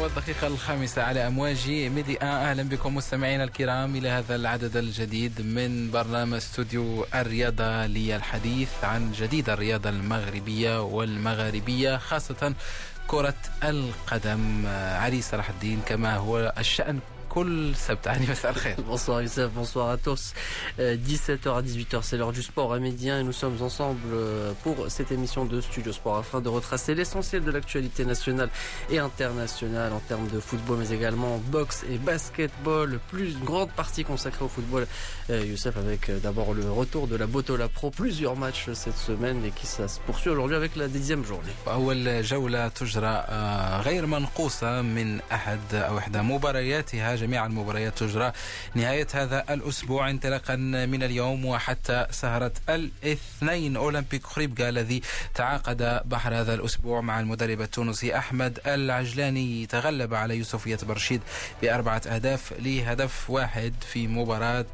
[0.00, 5.90] والدقيقة الخامسة على أمواج ميدي آن أهلا بكم مستمعينا الكرام إلى هذا العدد الجديد من
[5.90, 12.54] برنامج استوديو الرياضة للحديث عن جديد الرياضة المغربية والمغاربية خاصة
[13.06, 13.34] كرة
[13.64, 14.66] القدم.
[14.66, 16.98] علي صلاح الدين كما هو الشأن
[17.29, 20.33] كل سبت علي مساء الخير Bonsoir Youssef, bonsoir à tous.
[20.79, 24.53] Euh, 17h à 18h, c'est l'heure du sport à Médien et nous sommes ensemble euh,
[24.63, 28.49] pour cette émission de Studio Sport afin de retracer l'essentiel de l'actualité nationale
[28.89, 32.99] et internationale en termes de football mais également boxe et basketball.
[33.11, 34.87] Plus une grande partie consacrée au football.
[35.29, 39.43] Euh, Youssef avec euh, d'abord le retour de la Botola Pro, plusieurs matchs cette semaine
[39.43, 41.51] et qui ça se poursuit aujourd'hui avec la dixième journée.
[41.67, 48.32] أول جولة تجرى آه، غير منقوصة من أحد أو إحدى مبارياتها جميع المباريات تجرى
[48.74, 50.10] نهاية هذا الأسبوع.
[50.10, 55.02] انطلاقا من اليوم وحتى سهرة الاثنين أولمبيك خريبكا الذي
[55.34, 59.66] تعاقد بحر هذا الأسبوع مع المدرب التونسي أحمد العجلاني.
[59.66, 61.20] تغلب على يوسفية برشيد
[61.62, 64.66] بأربعة أهداف لهدف واحد في مباراة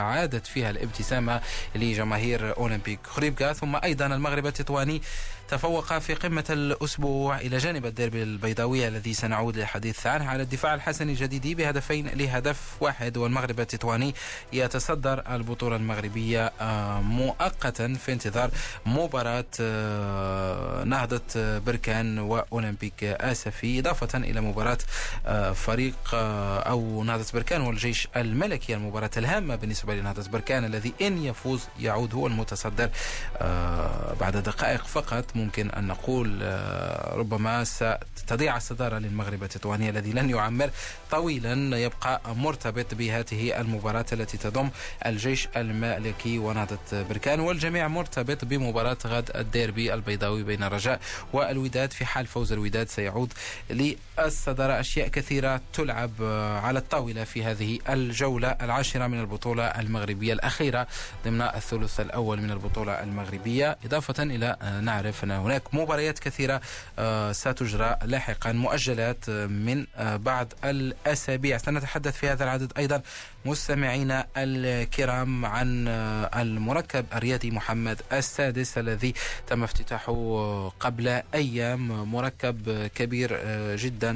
[0.00, 1.40] عادت فيها الابتسامة
[1.74, 3.52] لجماهير أولمبيك خريبكا.
[3.52, 5.02] ثم أيضا المغرب التطواني
[5.50, 11.12] تفوق في قمة الأسبوع إلى جانب الديربي البيضاوي الذي سنعود للحديث عنه على الدفاع الحسني
[11.12, 14.14] الجديدي بهدفين لهدف واحد والمغرب التطواني
[14.52, 18.50] يتصدر البطولة المغربية آه، مؤقتا في انتظار
[18.86, 24.78] مباراة آه، نهضة بركان وأولمبيك آسفي إضافة إلى مباراة
[25.26, 31.24] آه، فريق آه، أو نهضة بركان والجيش الملكي المباراة الهامة بالنسبة لنهضة بركان الذي إن
[31.24, 32.90] يفوز يعود هو المتصدر
[33.36, 35.24] آه، بعد دقائق فقط.
[35.40, 40.70] ممكن أن نقول آه، ربما ستضيع الصدارة للمغرب التطواني الذي لن يعمر
[41.10, 44.70] طويلا يبقى مرتبط بهذه المباراة التي تضم
[45.06, 51.00] الجيش الملكي ونهضة بركان والجميع مرتبط بمباراة غد الديربي البيضاوي بين الرجاء
[51.32, 51.92] والوداد.
[51.92, 53.32] في حال فوز الوداد سيعود
[53.70, 60.86] للصدارة أشياء كثيرة تلعب آه، على الطاولة في هذه الجولة العاشرة من البطولة المغربية الأخيرة
[61.24, 63.78] ضمن الثلث الأول من البطولة المغربية.
[63.84, 66.60] إضافة إلى آه، نعرف أن هناك مباريات كثيرة
[66.98, 71.58] آه، ستجرى لاحقا مؤجلات آه، من آه، بعض الأسابيع.
[71.58, 73.02] سنتحدث في هذا العدد أيضا
[73.44, 75.88] مستمعينا الكرام عن
[76.36, 79.14] المركب الرياضي محمد السادس الذي
[79.46, 82.10] تم افتتاحه قبل أيام.
[82.12, 83.40] مركب كبير
[83.76, 84.10] جدا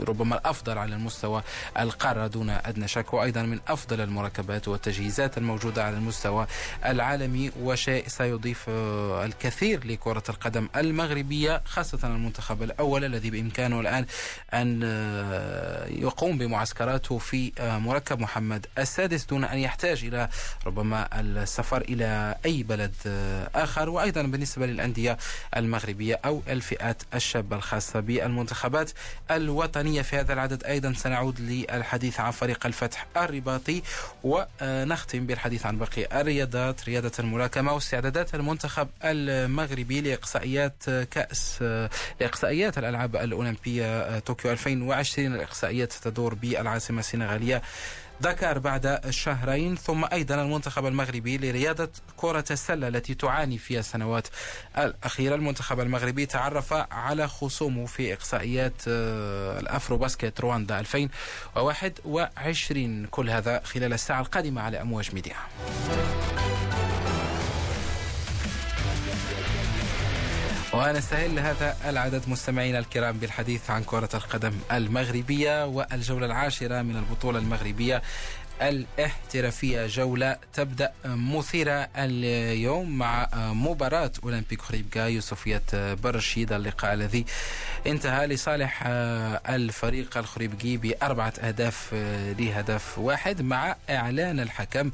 [0.00, 1.42] ربما الأفضل على المستوى
[1.78, 6.46] القارة دون أدنى شك وأيضا من أفضل المركبات والتجهيزات الموجودة على المستوى
[6.86, 8.68] العالمي وشيء سيضيف
[9.24, 14.06] الكثير لكرة القدم المغربية خاصة المنتخب الأول الذي بإمكانه الآن
[14.54, 17.52] أن آه، يقوم بمعسكراته في
[17.82, 20.28] مركب محمد السادس دون أن يحتاج إلى
[20.66, 22.94] ربما السفر إلى أي بلد
[23.54, 25.18] آخر وأيضا بالنسبة للأندية
[25.56, 28.90] المغربية أو الفئات الشابة الخاصة بالمنتخبات
[29.30, 30.02] الوطنية.
[30.02, 33.82] في هذا العدد أيضا سنعود للحديث عن فريق الفتح الرباطي
[34.24, 36.84] ونختم بالحديث عن باقي الرياضات.
[36.84, 41.62] رياضة الملاكمة واستعدادات المنتخب المغربي لإقصائيات كأس
[42.20, 47.62] لإقصائيات الألعاب الأولمبية طوكيو 2020 الإقصائيات تدور بالعاصمة السنغالية
[48.20, 54.28] دكار بعد شهرين ثم أيضا المنتخب المغربي لرياضة كرة السلة التي تعاني في السنوات
[54.78, 55.34] الأخيرة.
[55.34, 63.92] المنتخب المغربي تعرف على خصومه في إقصائيات آه، الأفرو باسكت رواندا 2021 كل هذا خلال
[63.92, 65.36] الساعة القادمة على أمواج ميديا.
[70.72, 78.02] ونستهل هذا العدد مستمعينا الكرام بالحديث عن كرة القدم المغربية والجولة العاشرة من البطولة المغربية
[78.62, 79.86] الاحترافية.
[79.86, 85.06] جولة تبدأ مثيرة اليوم مع مباراة أولمبيك خريبكا.
[85.06, 87.24] يوسفية برشيد اللقاء الذي
[87.86, 88.82] انتهى لصالح
[89.48, 91.94] الفريق الخريبكي بأربعة أهداف
[92.38, 94.90] لهدف واحد مع إعلان الحكم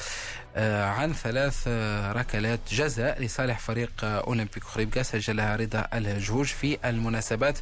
[0.59, 1.69] عن ثلاث
[2.17, 7.59] ركلات جزاء لصالح فريق أولمبيك خريبكا سجلها رضا الهجوج في المناسبات.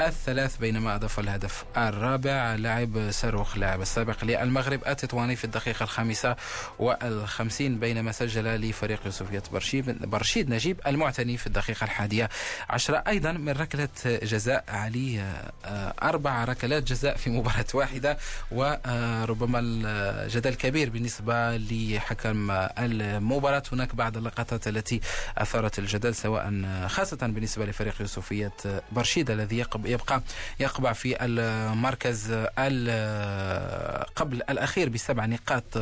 [0.00, 6.36] الثلاث بينما أضاف الهدف الرابع لاعب صاروخ لاعب السابق للمغرب التطواني في الدقيقة الخامسة
[6.78, 12.28] والخمسين بينما سجل لفريق يوسفية برشيد, برشيد نجيب المعتني في الدقيقة الحادية
[12.70, 13.04] عشرة.
[13.08, 15.20] أيضا من ركلة جزاء علي
[15.64, 18.18] آه، أربع ركلات جزاء في مباراة واحدة
[18.50, 23.62] وربما الجدل كبير بالنسبة لحكم المباراة.
[23.72, 25.00] هناك بعض اللقطات التي
[25.38, 28.52] أثارت الجدل سواء خاصة بالنسبة لفريق يوسفية
[28.92, 30.22] برشيد الذي يقب يبقى
[30.60, 35.78] يقبع في المركز ال- قبل الأخير بسبع نقاط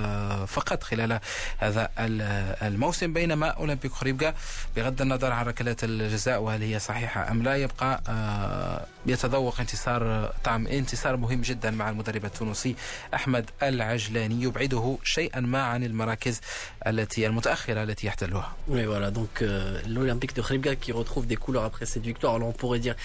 [0.48, 1.20] فقط خلال
[1.58, 3.12] هذا ال- الموسم.
[3.12, 4.34] بينما أولمبيك خريبكا
[4.76, 10.67] بغض النظر عن ركلات الجزاء وهل هي صحيحة أم لا يبقى آه، بيتذوق انتصار طعم
[10.67, 12.75] انتصار مهم جدا مع المدرب التونسي
[13.13, 16.41] أحمد العجلاني يبعده شيئا ما عن المراكز
[16.87, 18.55] التي المتأخرة التي يحتلها.
[18.67, 22.35] Oui, voilà, donc euh, l'Olympique de Khribga qui retrouve des couleurs après cette victoire.
[22.35, 22.95] Alors on pourrait dire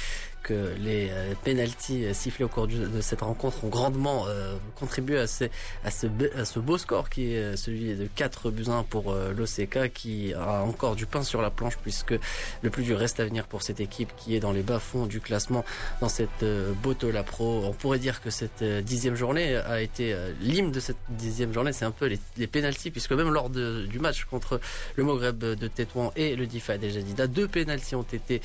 [0.46, 5.18] que les euh, pénalties euh, sifflés au cours de cette rencontre ont grandement euh, contribué
[5.18, 5.44] à, ce,
[5.84, 6.06] à, ce,
[6.38, 10.62] à, ce, beau score qui est celui de 4 buts 1 pour l'OCK qui a
[10.62, 12.14] encore du pain sur la planche puisque
[12.62, 15.20] le plus dur reste à venir pour cette équipe qui est dans les bas-fonds du
[15.20, 15.64] classement
[15.99, 16.45] dans cette
[16.81, 17.63] Botola Pro.
[17.65, 21.85] On pourrait dire que cette dixième journée a été l'hymne de cette dixième journée, c'est
[21.85, 24.59] un peu les, les pénalties puisque même lors de, du match contre
[24.95, 28.41] le Moghreb de Tétouan et le Difa de Jadida, deux pénalties ont été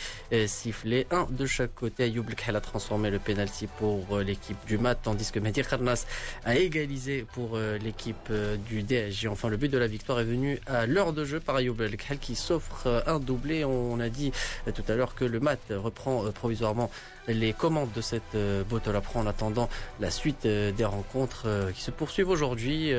[0.47, 4.95] sifflés, un de chaque côté Ayoub a transformé le penalty pour euh, l'équipe du MAT,
[4.97, 6.07] tandis que Mehdi Kharnas
[6.45, 9.27] a égalisé pour euh, l'équipe euh, du DSJ.
[9.27, 12.19] Enfin, le but de la victoire est venu à l'heure de jeu par Ayoub Khal
[12.19, 13.65] qui s'offre un doublé.
[13.65, 14.33] On a dit
[14.75, 16.91] tout à l'heure que le MAT reprend provisoirement
[17.29, 19.69] les commandes de cette euh, la Pro en attendant
[20.01, 22.93] la suite euh, des rencontres euh, qui se poursuivent aujourd'hui.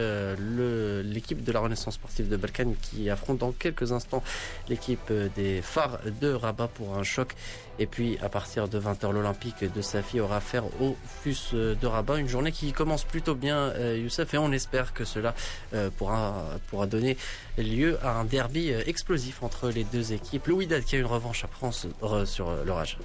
[1.03, 4.23] L'équipe de la Renaissance sportive de Balkan qui affronte dans quelques instants
[4.69, 7.35] l'équipe des phares de Rabat pour un choc.
[7.78, 12.18] Et puis à partir de 20h, l'Olympique de Safi aura affaire au FUS de Rabat.
[12.18, 15.34] Une journée qui commence plutôt bien, Youssef, et on espère que cela
[15.96, 17.16] pourra, pourra donner
[17.56, 20.46] lieu à un derby explosif entre les deux équipes.
[20.48, 21.74] Le Wydad qui a une revanche à prendre
[22.26, 22.98] sur l'orage.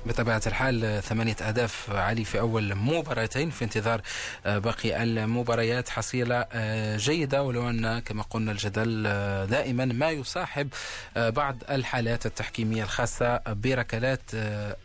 [1.02, 4.02] ثمانية أهداف علي في أول مباراتين في انتظار
[4.46, 10.70] آه، باقي المباريات حصيلة آه، جيدة ولو أن كما قلنا الجدل آه، دائما ما يصاحب
[11.16, 14.22] بعض الحالات التحكيمية الخاصة بركلات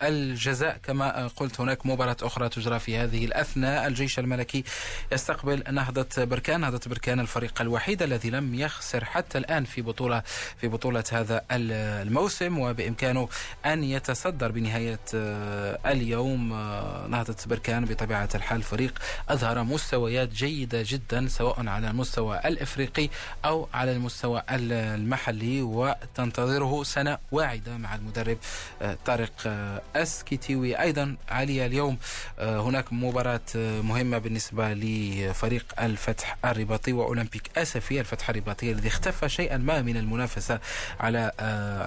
[0.04, 3.88] الجزاء كما قلت هناك مباراة أخرى تجرى في هذه الأثناء.
[3.88, 4.64] الجيش الملكي
[5.12, 10.24] يستقبل نهضة بركان نهضة بركان الفريق الوحيد الذي لم يخسر حتى الآن في بطولة
[10.62, 12.60] في بطولة هذا الموسم.
[12.60, 13.30] وبإمكانه
[13.66, 18.64] أن يتصدر بنهاية اليوم اليوم آه، نهضة بركان بطبيعة الحال.
[18.64, 23.10] فريق أظهر مستويات جيدة جدا سواء على المستوى الإفريقي
[23.46, 25.62] أو على المستوى المحلي.
[25.62, 28.38] وتنتظره سنة واعدة مع المدرب
[28.82, 31.98] آه، طارق آه، أسكيتيوي أيضا علي اليوم
[32.40, 33.42] هناك مباراة
[33.82, 40.60] مهمة بالنسبة لفريق الفتح الرباطي وأولمبيك أسفي الفتح الرباطي الذي اختفى شيئا ما من المنافسة
[41.00, 41.32] على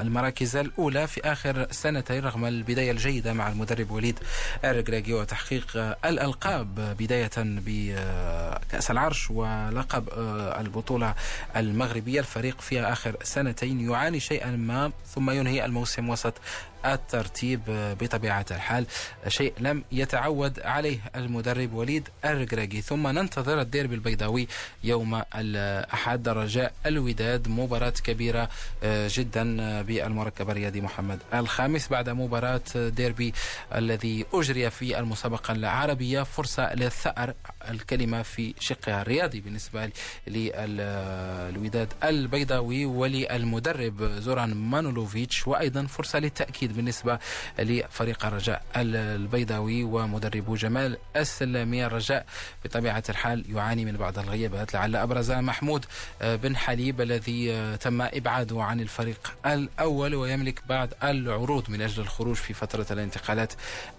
[0.01, 4.19] المراكز الأولى في آخر سنتين رغم البداية الجيدة مع المدرب وليد
[4.65, 5.67] الركراكي وتحقيق
[6.05, 10.09] الألقاب بداية بكأس العرش ولقب
[10.61, 11.15] البطولة
[11.57, 12.21] المغربية.
[12.21, 16.35] الفريق في آخر سنتين يعاني شيئا ما ثم ينهي الموسم وسط
[16.87, 17.61] الترتيب
[18.01, 18.87] بطبيعة الحال.
[19.29, 24.49] شيء لم يتعود عليه المدرب وليد الركراكي ثم ننتظر الديربي البيضاوي
[24.85, 26.29] يوم الأحد.
[26.29, 28.49] رجاء الوداد مباراة كبيرة
[28.85, 33.33] جدا بالمركب الرياضي محمد الخامس بعد مباراة ديربي
[33.75, 36.23] الذي أجري في المسابقة العربية.
[36.23, 37.35] فرصة للثأر
[37.71, 39.91] الكلمة في شقها الرياضي بالنسبة
[40.27, 45.47] للوداد البيضاوي وللمدرب زوران مانولوفيتش.
[45.47, 47.19] وأيضا فرصة للتأكيد جديد بالنسبة
[47.59, 51.87] لفريق الرجاء البيضاوي ومدربه جمال السلامي.
[51.87, 52.27] الرجاء
[52.65, 55.85] بطبيعة الحال يعاني من بعض الغيابات لعل أبرز محمود
[56.23, 62.55] بن حليب الذي تم إبعاده عن الفريق الأول ويملك بعض العروض من أجل الخروج في
[62.55, 63.53] فترة الانتقالات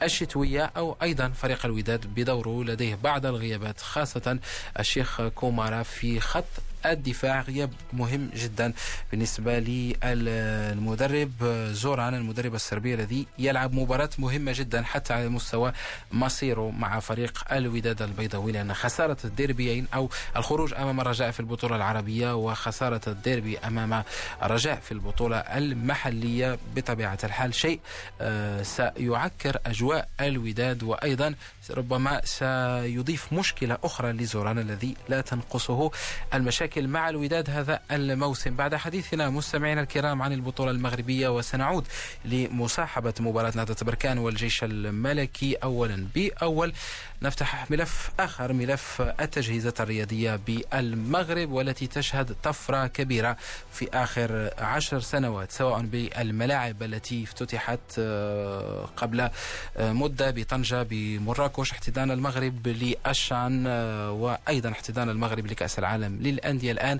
[0.03, 4.39] الشتوية أو أيضا فريق الوداد بدوره لديه بعض الغيابات خاصة
[4.79, 6.45] الشيخ كومارا في خط
[6.85, 8.73] الدفاع غياب مهم جدا
[9.11, 11.31] بالنسبة للمدرب
[11.71, 15.73] زوران المدرب السربي الذي يلعب مباراة مهمة جدا حتى على مستوى
[16.11, 22.35] مصيره مع فريق الوداد البيضاوي لأن خسارة الديربيين أو الخروج أمام الرجاء في البطولة العربية
[22.35, 24.03] وخسارة الديربي أمام
[24.43, 27.79] الرجاء في البطولة المحلية بطبيعة الحال شيء
[28.21, 31.35] آه، سيعكر أجواء الوداد وأيضا
[31.69, 35.91] ربما سيضيف مشكلة أخرى لزوران الذي لا تنقصه
[36.33, 38.55] المشاكل مع الوداد هذا الموسم.
[38.55, 41.87] بعد حديثنا مستمعينا الكرام عن البطولة المغربية وسنعود
[42.25, 45.55] لمصاحبة مباراة نهضة بركان والجيش الملكي.
[45.55, 46.73] أولا بأول
[47.21, 53.37] نفتح ملف آخر ملف التجهيزات الرياضية بالمغرب والتي تشهد طفرة كبيرة
[53.71, 59.29] في آخر عشر سنوات سواء بالملاعب التي افتتحت آه، قبل
[59.77, 66.99] آه، مدة بطنجة بمراكش احتضان المغرب للشان آه، وأيضا احتضان المغرب لكأس العالم للأندية الآن.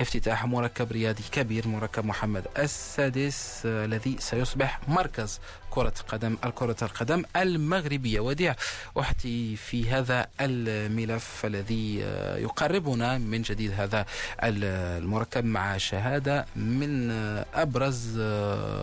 [0.00, 7.24] افتتاح مركب رياضي كبير مركب محمد السادس آه، الذي سيصبح مركز كرة قدم الكرة القدم
[7.36, 8.20] المغربية.
[8.20, 8.54] وديع
[9.00, 14.06] أحتي في هذا الملف الذي آه، يقربنا من جديد هذا
[14.42, 18.20] المركب مع شهادة من آه، أبرز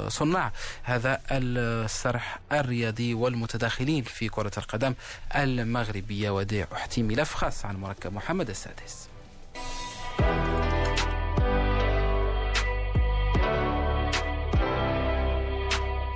[0.07, 0.51] صناع
[0.83, 4.93] هذا السرح الرياضي والمتداخلين في كرة القدم
[5.35, 6.29] المغربية.
[6.29, 9.07] وديع أحتي ملف خاص عن مركب محمد السادس.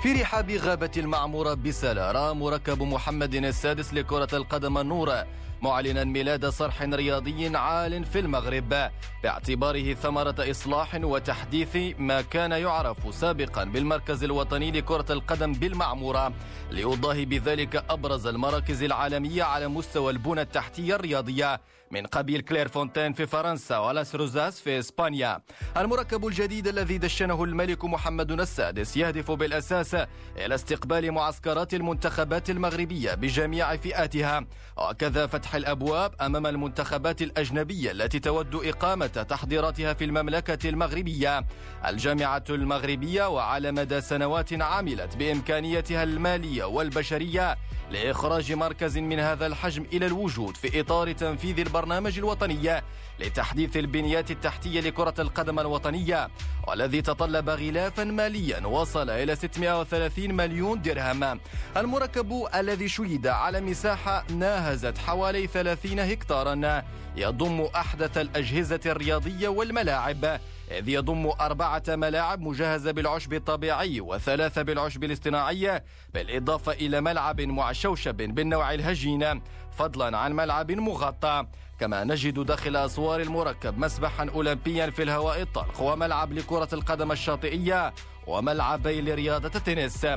[0.02, 5.24] في رحاب غابة المعمورة بسلا رأى مركب محمد السادس لكرة القدم النور
[5.62, 8.90] معلنا ميلاد صرح رياضي عال في المغرب.
[9.24, 16.34] باعتباره ثمرة إصلاح وتحديث ما كان يعرف سابقا بالمركز الوطني لكرة القدم بالمعمورة.
[16.72, 21.62] ليضاهي بذلك أبرز المراكز العالمية على مستوى البنى التحتية الرياضية.
[21.92, 25.42] من قبيل كلير فونتين في فرنسا ولاس روزاس في إسبانيا.
[25.78, 29.96] المركب الجديد الذي دشنه الملك محمد السادس يهدف بالأساس
[30.38, 34.46] إلى استقبال معسكرات المنتخبات المغربية بجميع فئاتها.
[34.78, 41.46] وكذا فتح الأبواب أمام المنتخبات الأجنبية التي تود إقامة تحضيراتها في المملكة المغربية.
[41.88, 47.58] الجامعة المغربية وعلى مدى سنوات عملت بإمكانيتها المالية والبشرية
[47.92, 52.82] لإخراج مركز من هذا الحجم إلى الوجود في إطار تنفيذ البرنامج الوطني
[53.20, 56.30] لتحديث البنيات التحتية لكرة القدم الوطنية
[56.68, 61.40] والذي تطلب غلافا ماليا وصل إلى 630 مليون درهم.
[61.78, 66.84] المركب الذي شيد على مساحة ناهزت حوالي 30 هكتارا
[67.16, 70.40] يضم أحدث الأجهزة الرياضية والملاعب.
[70.72, 75.84] إذ يضم أربعة ملاعب مجهزة بالعشب الطبيعي وثلاثة بالعشب الاصطناعي
[76.14, 79.42] بالإضافة إلى ملعب مع شوشب بالنوع الهجين.
[79.78, 81.46] فضلا عن ملعب مغطى.
[81.82, 87.94] كما نجد داخل أسوار المركب مسبحا أولمبيا في الهواء الطلق وملعب لكرة القدم الشاطئية
[88.28, 90.08] وملعبي لرياضة التنس.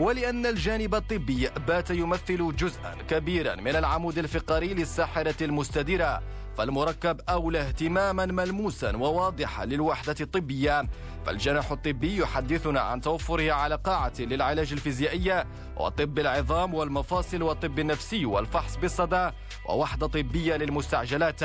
[0.00, 6.22] ولأن الجانب الطبي بات يمثل جزءا كبيرا من العمود الفقري للساحرة المستديرة
[6.56, 10.88] فالمركب أولى اهتماما ملموسا وواضحا للوحدة الطبية.
[11.26, 15.44] فالجناح الطبي يحدثنا عن توفره على قاعة للعلاج الفيزيائي
[15.76, 19.30] وطب العظام والمفاصل والطب النفسي والفحص بالصدى
[19.68, 21.40] ووحدة طبية للمستعجلات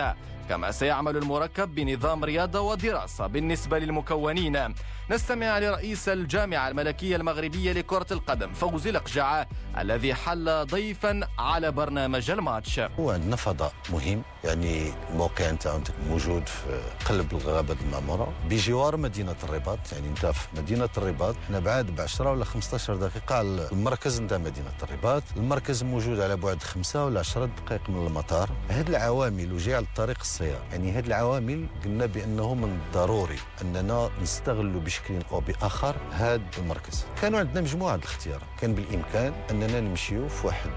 [0.49, 4.73] كما سيعمل المركب بنظام رياضة ودراسة بالنسبة للمكونين.
[5.11, 9.45] نستمع لرئيس الجامعة الملكية المغربية لكرة القدم فوزي الأقجع
[9.77, 12.79] الذي حل ضيفا على برنامج الماتش.
[12.79, 19.68] هو عندنا فضاء مهم يعني الموقع نتاعو موجود في قلب الغابة المعمورة بجوار مدينة الرباط.
[19.91, 24.37] يعني أنت في مدينة الرباط إحنا بعاد ب 10 ولا 15 دقيقة على المركز نتاع
[24.37, 25.23] مدينة الرباط.
[25.37, 28.49] المركز موجود على بعد 5 ولا 10 دقائق من المطار.
[28.69, 35.13] هذه العوامل وجعل الطريق السيار يعني هذه العوامل قلنا بأنه من الضروري أننا نستغلوا بشكل
[35.31, 37.05] أو بآخر هذا المركز.
[37.21, 40.69] كانوا عندنا مجموعة الاختيارات كان بالإمكان أننا نمشيو في واحد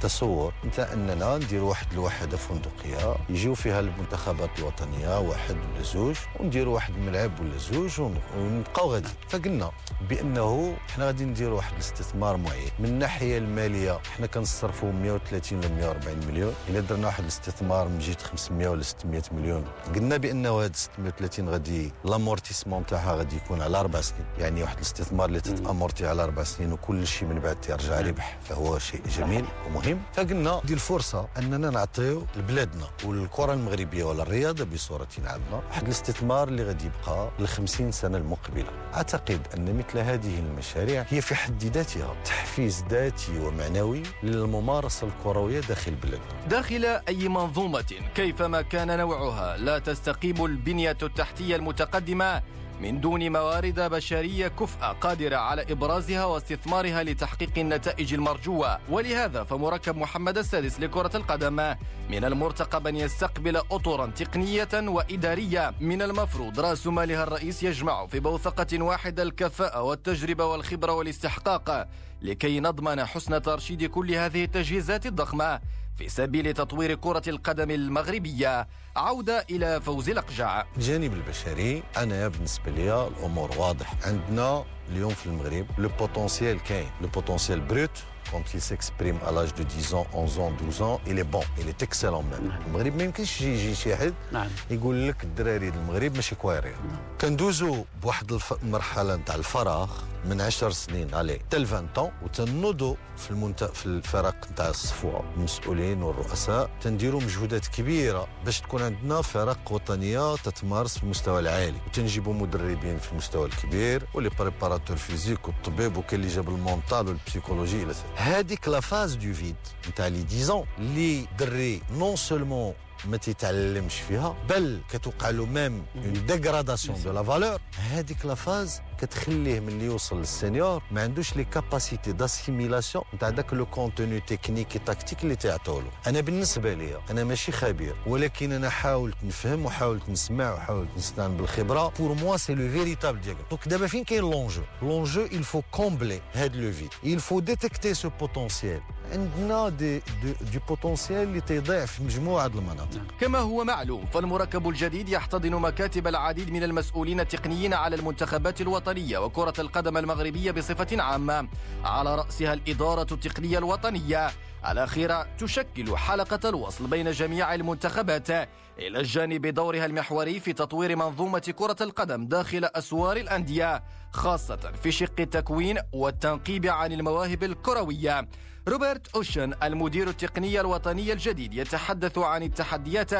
[0.00, 0.52] تصور.
[0.64, 6.94] نتاع أننا نديروا واحد الوحدة فندقية يجيو فيها المنتخبات الوطنية واحد ولا زوج ونديروا واحد
[6.94, 8.00] الملعب ولا زوج
[8.38, 9.08] ونبقاو غادي.
[9.28, 9.70] فقلنا
[10.08, 12.70] بأنه إحنا غادي نديروا واحد الاستثمار معين.
[12.78, 16.54] من الناحية المالية إحنا كنصرفوا 130 ل 140 مليون.
[16.68, 19.64] إلا درنا واحد الاستثمار من جهة 500 ولا 600 مليون.
[19.94, 24.26] قلنا بأنه هذا 630 غادي لامورتيسمون تاعها غادي يكون على أربع سنين.
[24.38, 28.38] يعني واحد الاستثمار اللي تتأمورتي على أربع سنين وكل شيء من بعد يرجع ربح.
[28.48, 30.02] فهو شيء جميل ومهم.
[30.14, 36.64] فقلنا دي الفرصة أننا نعطيو لبلادنا والكرة المغربية ولا الرياضه بصورة عامة واحد الاستثمار اللي
[36.64, 38.05] غادي يبقى ل 50 سنة.
[38.14, 38.70] المقبلة.
[38.94, 45.94] أعتقد أن مثل هذه المشاريع هي في حد ذاتها تحفيز ذاتي ومعنوي للممارسة الكروية داخل
[45.94, 46.46] بلادنا.
[46.48, 47.84] داخل أي منظومة
[48.14, 52.42] كيفما كان نوعها لا تستقيم البنية التحتية المتقدمة
[52.80, 58.78] من دون موارد بشرية كفء قادرة على إبرازها واستثمارها لتحقيق النتائج المرجوة.
[58.90, 61.74] ولهذا فمركب محمد السادس لكرة القدم
[62.10, 65.74] من المرتقب أن يستقبل أطرا تقنية وإدارية.
[65.80, 71.88] من المفروض رأس مالها الرئيس يجمع في بوثقة واحدة الكفاءة والتجربة والخبرة والاستحقاق
[72.22, 75.60] لكي نضمن حسن ترشيد كل هذه التجهيزات الضخمة.
[75.96, 83.06] في سبيل تطوير كرة القدم المغربية عودة إلى فوزي لقجع الجانب البشري أنا بالنسبة لي
[83.06, 83.94] الأمور واضح.
[84.04, 87.90] عندنا اليوم في المغرب le potentiel كاين le potentiel brut
[88.32, 91.42] quand il s'exprime à l'âge de 10 ans 11 ans 12 ans il est bon
[91.60, 92.52] il est excellent même.
[92.66, 96.74] المغرب ما يمكنش يجي شي حد نعم يقول لك الدراري المغرب ماشي كويرين
[97.20, 99.88] كندوزو بواحد المرحله نتاع الفراغ
[100.24, 103.64] من 10 سنين عليه حتى 20 طون وتنوضوا في المنت...
[103.64, 106.70] في الفرق نتاع الصفوه المسؤولين والرؤساء.
[106.82, 111.78] تنديروا مجهودات كبيرة باش تكون عندنا فرق وطنية تتمارس في المستوى العالي.
[111.86, 117.08] وتنجيبوا مدربين في المستوى الكبير و les préparateurs physiques والطبيب وكاين اللي جاب ال mental
[117.08, 119.56] وال psychologie إلى هذيك la phase de vide
[119.88, 122.74] نتاع les 10 اللي دري non seulement
[123.04, 127.60] ما تيتعلمش فيها بل كتوقع له même une dégradation de la valeur
[127.90, 130.82] هذيك la phase كتخليه ملي يوصل لل senior.
[130.90, 135.90] ما عندوش les capacités d'assimilation نتاع داك le contenu technico-tactique اللي تعطوا له.
[136.06, 141.92] أنا بالنسبة لي أنا ماشي خبير ولكن أنا حاولت نفهم وحاولت نسمع وحاولت نستعن بالخبرة.
[141.98, 146.36] pour moi c'est le véritable ديال donc دابا فين كاين l'enjeu l'enjeu il faut combler
[146.36, 148.80] هاد le vide il faut détecter ce potentiel.
[149.12, 153.00] عندنا des des, des potentiels اللي تيضيع في مجموعة المناطق.
[153.20, 159.54] كما هو معلوم فالمركب الجديد يحتضن مكاتب العديد من المسؤولين التقنيين على المنتخبات الوطنية وكرة
[159.58, 161.48] القدم المغربية بصفة عامة.
[161.84, 164.30] على رأسها الإدارة التقنية الوطنية.
[164.70, 168.30] الأخيرة تشكل حلقة الوصل بين جميع المنتخبات.
[168.78, 173.82] إلى جانب دورها المحوري في تطوير منظومة كرة القدم داخل أسوار الأندية
[174.12, 178.28] خاصة في شق التكوين والتنقيب عن المواهب الكروية.
[178.68, 183.10] روبرت أوشن المدير التقني الوطني الجديد يتحدث عن التحديات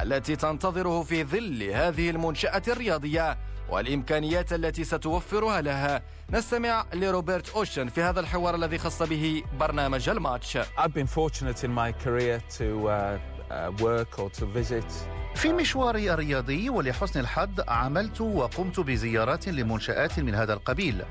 [0.00, 3.38] التي تنتظره في ظل هذه المنشأة الرياضية
[3.70, 10.58] والإمكانيات التي ستوفرها لها نستمع لروبرت أوشن في هذا الحوار الذي خص به برنامج الماتش.
[10.58, 13.70] I've been fortunate in my career to uh, uh,
[15.34, 21.04] في مشواري الرياضي ولحسن الحظ عملت وقمت بزيارات لمنشآت من هذا القبيل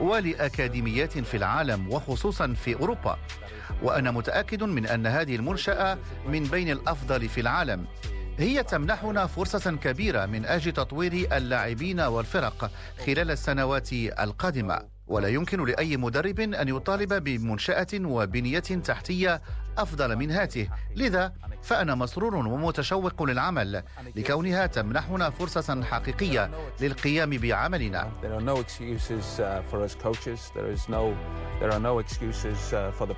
[0.00, 3.18] ولأكاديميات في العالم وخصوصا في أوروبا.
[3.82, 5.98] وأنا متأكد من أن هذه المنشأة
[6.28, 7.86] من بين الأفضل في العالم.
[8.38, 12.70] هي تمنحنا فرصة كبيرة من أجل تطوير اللاعبين والفرق
[13.06, 14.96] خلال السنوات القادمة.
[15.06, 19.42] ولا يمكن لأي مدرب أن يطالب بمنشأة وبنية تحتية
[19.78, 20.68] أفضل من هاته.
[20.96, 23.82] لذا فأنا مسرور ومتشوق للعمل
[24.16, 28.10] لكونها تمنحنا فرصة حقيقية للقيام بعملنا.
[28.22, 28.26] Uh,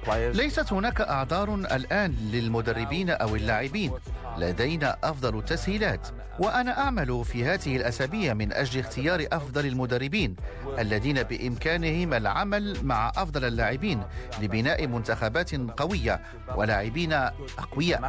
[0.09, 0.37] uh.
[0.37, 3.93] ليست هناك أعذار الآن للمدربين أو اللاعبين.
[4.39, 6.09] لدينا أفضل التسهيلات.
[6.39, 10.37] وأنا أعمل في هذه الأسابيع من أجل اختيار أفضل المدربين
[10.79, 14.03] الذين بإمكانهم العمل مع أفضل اللاعبين
[14.43, 16.21] لبناء منتخبات قوية.
[16.57, 17.13] ولاعبين
[17.59, 18.01] أقوياء.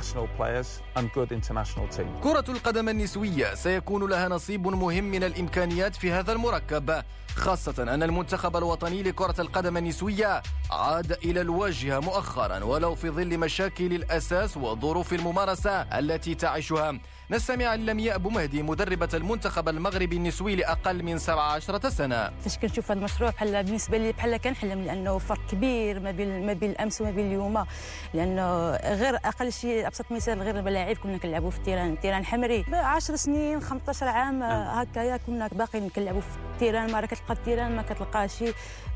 [2.24, 7.04] كرة القدم النسوية سيكون لها نصيب مهم من الإمكانيات في هذا المركب
[7.36, 13.94] خاصة أن المنتخب الوطني لكرة القدم النسوية عاد إلى الواجهة مؤخرا ولو في ظل مشاكل
[13.94, 17.00] الأساس وظروف الممارسة التي تعيشها
[17.32, 22.30] نستمع للمياء أبو مهدي مدربة المنتخب المغربي النسوي لأقل من 17 سنة.
[22.44, 26.54] فاش كنشوف هذا المشروع بحال بالنسبة لي بحال كنحلم لأنه فرق كبير ما بين ما
[26.54, 27.66] بين الأمس وما بين اليوم.
[28.14, 32.26] لأنه غير أقل شيء أبسط مثال غير الملاعب كنا كنلعبوا في ال terrain ال terrain
[32.26, 37.34] حمري 10 سنين 15 عام هكايا كنا باقيين كنلعبوا في ال terrain ما راه كتلقى
[37.34, 38.44] ال terrain ما كتلقاش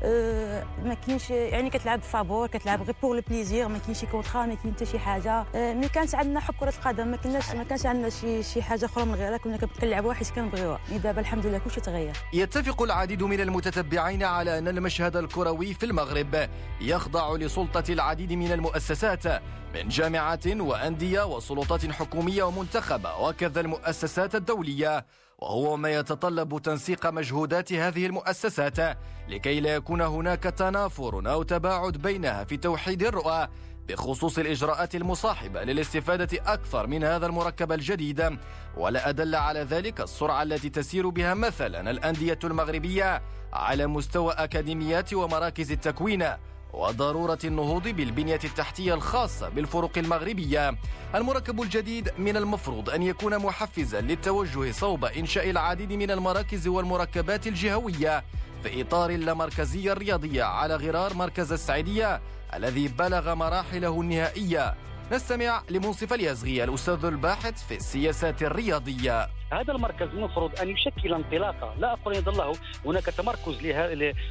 [0.02, 4.46] أه ما كاينش يعني كتلعب فابور كتلعب غير pour le plaisir ما كاينش شي contrat
[4.46, 5.44] ما كاين حتى شي حاجة.
[5.54, 8.84] أه ملي كانت عندنا حب كرة القدم ما كناش ما كانش عندنا شي شي حاجة
[8.84, 12.12] أخرى من غيرها كنا كنلعبوها حيت كنبغيوها دابا الحمد لله كلشي تغير.
[12.32, 16.48] يتفق العديد من المتتبعين على أن المشهد الكروي في المغرب
[16.80, 19.26] يخضع لسلطة العديد من المؤسسات
[19.74, 25.06] من جامعات وأندية وسلطات حكومية ومنتخبة وكذا المؤسسات الدولية
[25.38, 32.44] وهو ما يتطلب تنسيق مجهودات هذه المؤسسات لكي لا يكون هناك تنافر أو تباعد بينها
[32.44, 33.48] في توحيد الرؤى
[33.88, 38.38] بخصوص الإجراءات المصاحبة للاستفادة أكثر من هذا المركب الجديد
[38.76, 45.72] ولا أدل على ذلك السرعة التي تسير بها مثلا الأندية المغربية على مستوى أكاديميات ومراكز
[45.72, 46.26] التكوين
[46.72, 50.74] وضرورة النهوض بالبنية التحتية الخاصة بالفرق المغربية.
[51.14, 58.24] المركب الجديد من المفروض أن يكون محفزا للتوجه صوب إنشاء العديد من المراكز والمركبات الجهوية
[58.62, 62.20] في إطار اللامركزية الرياضية على غرار مركز السعيدية
[62.56, 64.74] الذي بلغ مراحله النهائية.
[65.12, 69.28] نستمع لمنصف اليزغي الأستاذ الباحث في السياسات الرياضية.
[69.54, 71.74] هذا المركز المفروض أن يشكل انطلاقة.
[71.78, 72.52] لا أقول ان يظل
[72.84, 73.62] هناك تمركز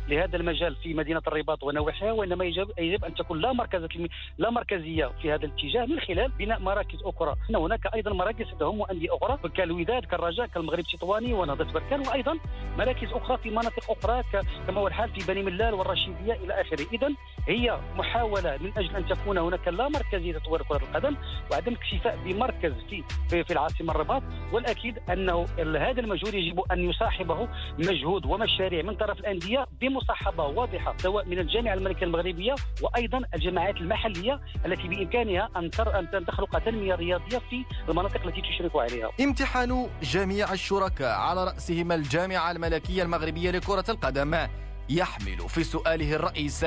[0.08, 3.90] لهذا المجال في مدينة الرباط ونواحيها وإنما يجب يجب أن تكون لا مركزه
[4.38, 7.36] لا مركزية في هذا الاتجاه من خلال بناء مراكز أخرى.
[7.50, 12.38] إن هناك أيضا مراكز تهم أندية أخرى كالوداد كالرجاء كالمغرب التطواني ونهضة بركان وأيضا
[12.78, 14.24] مراكز أخرى في مناطق أخرى
[14.68, 16.86] كما هو الحال في بني ملال والرشيدية إلى آخره.
[16.94, 17.10] اذا
[17.48, 21.16] هي محاولة من أجل أن تكون هناك لا مركزية تطوير كرة القدم
[21.52, 27.48] وعدم الاكتفاء بمركز في في, في العاصمة الرباط والأكيد انه هذا المجهود يجب أن يصاحبه
[27.80, 34.40] مجهود ومشاريع من طرف الأندية بمصاحبة واضحة سواء من الجامعة الملكية المغربية وأيضا الجماعات المحلية
[34.66, 35.70] التي بإمكانها أن
[36.14, 39.10] أن تخلق تنمية رياضية في المناطق التي تشرف عليها.
[39.22, 44.48] امتحان جميع الشركاء على راسهم الجامعة الملكية المغربية لكرة القدم
[44.90, 46.66] يحمل في سؤاله الرئيس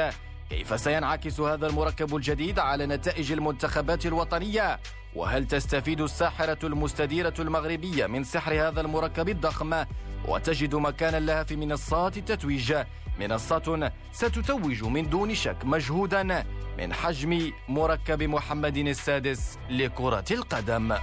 [0.51, 4.79] كيف سينعكس هذا المركب الجديد على نتائج المنتخبات الوطنية؟
[5.17, 9.85] وهل تستفيد الساحرة المستديرة المغربية من سحر هذا المركب الضخم؟
[10.29, 12.75] وتجد مكانا لها في منصات التتويج.
[13.21, 16.45] منصة ستتوج من دون شك مجهودا
[16.79, 20.97] من حجم مركب محمد السادس لكرة القدم.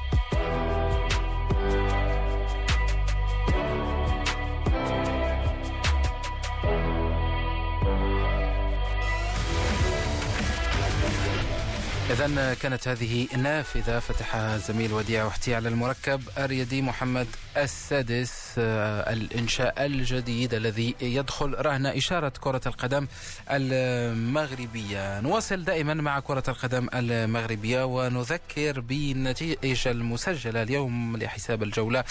[12.10, 19.86] إذا كانت هذه نافذة فتحها زميل وديع وحتي على المركب الرياضي محمد السادس آه، الإنشاء
[19.86, 23.08] الجديد الذي يدخل رهن إشارة كرة القدم
[23.52, 25.20] المغربية.
[25.20, 32.04] نواصل دائما مع كرة القدم المغربية ونذكر بالنتيجة المسجلة اليوم لحساب الجولة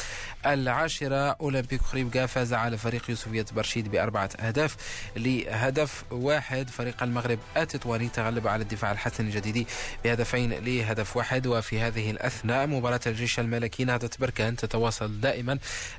[0.46, 1.31] العاشرة.
[1.31, 4.76] أولمبيك خريبكا فاز على فريق يوسفية برشيد بأربعة أهداف
[5.16, 6.70] لهدف واحد.
[6.70, 9.66] فريق المغرب التطواني تغلب على الدفاع الحسن الجديدي
[10.05, 11.46] بهدفين لهدف واحد.
[11.46, 15.32] وفي هذه الأثناء مباراة الجيش الملكي نهضة بركان تتواصل دائما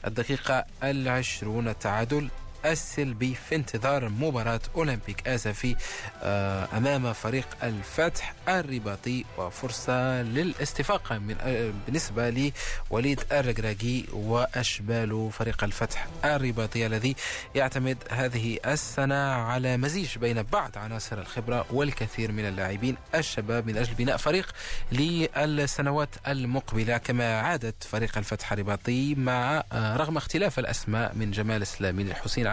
[0.07, 2.29] الدقيقة العشرون التعادل
[2.65, 5.75] السلبي في انتظار مباراة أولمبيك آسفي
[6.23, 12.51] آه، أمام فريق الفتح الرباطي وفرصة للاستفاقة من آه، بالنسبة
[12.91, 17.15] لوليد الرقراقي وأشبال فريق الفتح الرباطي الذي
[17.55, 23.93] يعتمد هذه السنة على مزيج بين بعض عناصر الخبرة والكثير من اللاعبين الشباب من أجل
[23.93, 24.55] بناء فريق
[24.91, 26.97] للسنوات المقبلة.
[26.97, 32.03] كما عادت فريق الفتح الرباطي مع آه، رغم اختلاف الأسماء من جمال السلامي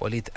[0.00, 0.30] Walid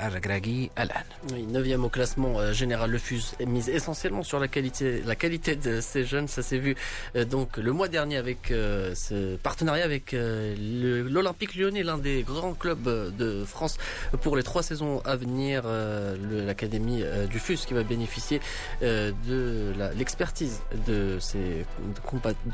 [1.32, 5.56] Oui, 9e au classement euh, général, le FUS mise essentiellement sur la qualité, la qualité
[5.56, 6.28] de ces jeunes.
[6.28, 6.76] Ça s'est vu
[7.16, 12.54] euh, donc le mois dernier avec euh, ce partenariat avec l'Olympique lyonnais, l'un des grands
[12.54, 13.78] clubs de France
[14.22, 15.64] pour les trois saisons à venir.
[15.66, 18.40] L'académie du FUS qui va bénéficier
[18.82, 21.66] de l'expertise de ses,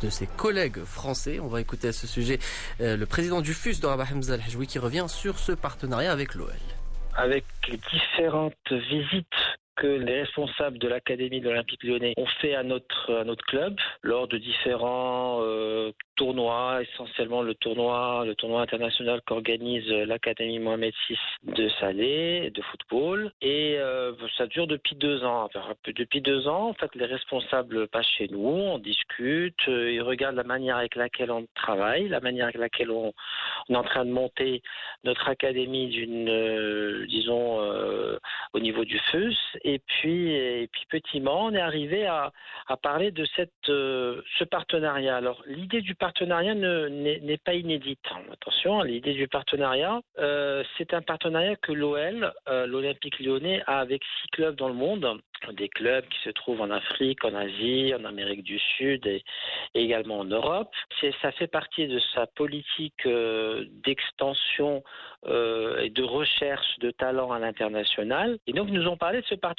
[0.02, 1.40] de ses collègues français.
[1.40, 2.40] On va écouter à ce sujet
[2.80, 6.53] le président du FUS, Dora Hamza Al-Hajwi, qui revient sur ce partenariat avec l'OL
[7.17, 9.27] Avec différentes visites
[9.77, 14.39] que les responsables de l'Académie de l'Olympique lyonnais ont fait à notre, club lors de
[14.39, 18.25] différents euh, tournoi, essentiellement le tournoi,
[18.61, 23.33] international qu'organise l'Académie Mohamed VI de Salé de football.
[23.43, 25.49] Et euh, ça dure depuis deux ans.
[25.87, 30.37] depuis deux ans, en fait, les responsables passent chez nous, on discute, euh, ils regardent
[30.37, 33.13] la manière avec laquelle on travaille, la manière avec laquelle on,
[33.69, 34.63] est en train de monter
[35.03, 37.61] notre académie d'une, disons,
[38.53, 39.37] au niveau du FUS.
[39.65, 40.87] Et puis, et puis
[41.27, 42.33] on est arrivé à,
[42.83, 45.17] parler de cette, ce partenariat.
[45.17, 48.05] Alors, l'idée du partenariat n'est pas inédite.
[48.33, 54.03] Attention, l'idée du partenariat, euh, c'est un partenariat que l'OL, euh, l'Olympique lyonnais, a avec
[54.21, 55.21] six clubs dans le monde
[55.53, 59.23] des clubs qui se trouvent en Afrique, en Asie, en Amérique du Sud et,
[59.75, 60.71] également en Europe.
[61.21, 64.83] Ça fait partie de sa politique euh, d'extension
[65.27, 68.39] euh, et de recherche de talents à l'international.
[68.47, 69.54] Et donc, nous ont parlé de ce partenariat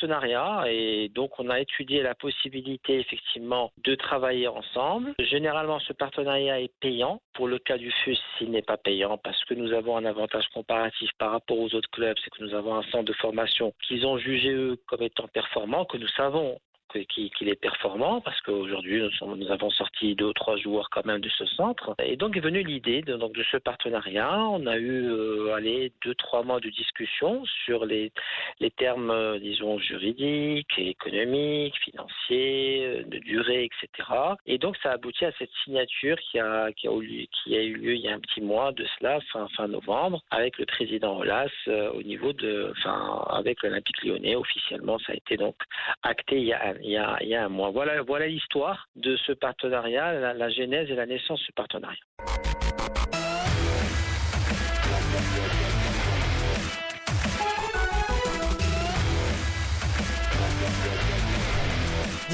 [0.68, 5.14] et donc on a étudié la possibilité effectivement de travailler ensemble.
[5.20, 7.22] Généralement, ce partenariat est payant.
[7.34, 10.48] Pour le cas du FUS, il n'est pas payant parce que nous avons un avantage
[10.54, 14.06] comparatif par rapport aux autres clubs, c'est que nous avons un centre de formation qu'ils
[14.06, 16.60] ont jugé eux comme étant performant que nous savons
[17.04, 21.30] qu'il est performant parce qu'aujourd'hui nous, avons sorti deux ou trois joueurs quand même de
[21.30, 21.96] ce centre.
[22.04, 24.40] Et donc est venue l'idée de, donc de ce partenariat.
[24.40, 28.12] On a eu euh, allez deux trois mois de discussion sur les
[28.60, 34.10] les termes euh, disons juridiques économiques financiers euh, de durée etc
[34.46, 38.02] et donc ça a abouti à cette signature qui a qui a eu, lieu il
[38.02, 42.04] y a un petit mois de cela fin fin novembre avec le président Olas au
[42.04, 45.56] niveau de enfin avec l'Olympique Lyonnais officiellement ça a été donc
[46.04, 47.72] acté il y a il y a, un mois.
[47.72, 52.06] Voilà, l'histoire de ce partenariat, la, la genèse et la naissance de ce partenariat.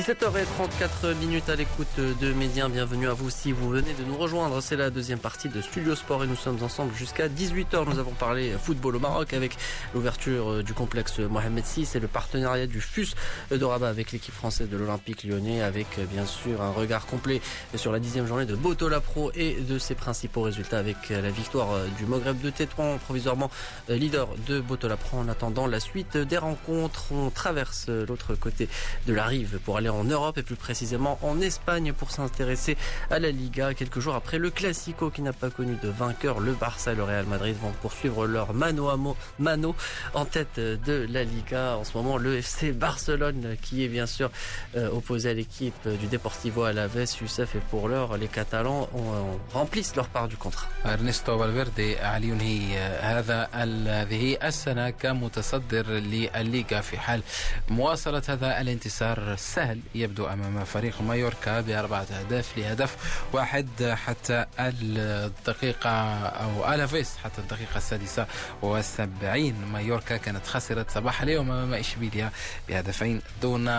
[0.01, 2.69] 17h34 minutes à l'écoute de Médien.
[2.69, 4.59] Bienvenue à vous si vous venez de nous rejoindre.
[4.59, 7.87] C'est la deuxième partie de Studio Sport et nous sommes ensemble jusqu'à 18h.
[7.87, 9.57] Nous avons parlé football au Maroc avec
[9.93, 13.13] l'ouverture du complexe Mohamed VI et le partenariat du FUS
[13.51, 17.39] de Rabat avec l'équipe française de l'Olympique lyonnais avec bien sûr un regard complet
[17.75, 21.77] sur la dixième journée de Botola Pro et de ses principaux résultats avec la victoire
[21.99, 23.51] du Moghreb de Tétouan provisoirement
[23.87, 27.11] leader de Botola Pro en attendant la suite des rencontres.
[27.11, 28.67] On traverse l'autre côté
[29.05, 32.76] de la rive pour aller en Europe et plus précisément en Espagne pour s'intéresser
[33.10, 33.74] à la Liga.
[33.74, 37.02] Quelques jours après le Classico qui n'a pas connu de vainqueur, le Barça et le
[37.02, 38.98] Real Madrid vont poursuivre leur mano à
[39.38, 39.74] mano
[40.14, 41.76] en tête de la Liga.
[41.76, 44.30] En ce moment, le FC Barcelone qui est bien sûr
[44.76, 49.96] euh, opposé à l'équipe du Deportivo Alaves, Youssef et pour l'heure, les Catalans ont, remplissent
[49.96, 50.68] leur part du contrat.
[50.84, 57.22] Ernesto Valverde أعلن ينهي هذا هذه السنة كمتصدر للليغا في حال
[57.68, 62.95] مواصلة هذا الانتصار السهل يبدو أمام فريق مايوركا بأربعة أهداف لهدف
[63.33, 65.89] واحد حتى الدقيقة
[66.27, 68.27] أو ألافيس حتى الدقيقة السادسة
[68.61, 69.55] والسبعين.
[69.73, 72.31] مايوركا كانت خسرت صباح اليوم أمام إشبيليا
[72.69, 73.69] بهدفين دون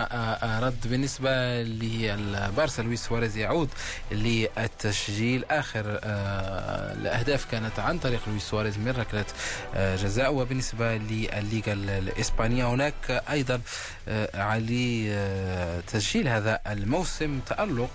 [0.43, 3.69] رد بالنسبة للبارسا لويس سواريز يعود
[4.11, 5.45] للتسجيل.
[5.51, 5.83] آخر
[6.93, 9.25] الأهداف كانت عن طريق لويس سواريز من ركلة
[9.95, 10.33] جزاء.
[10.33, 13.61] وبالنسبة للليغا الإسبانية هناك أيضا
[14.35, 17.91] علي تسجيل هذا الموسم تألق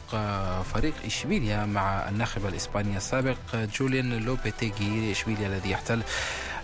[0.75, 6.03] فريق إشبيليا مع الناخب الإسباني السابق جوليان لوبيتيغي إشبيليا الذي يحتل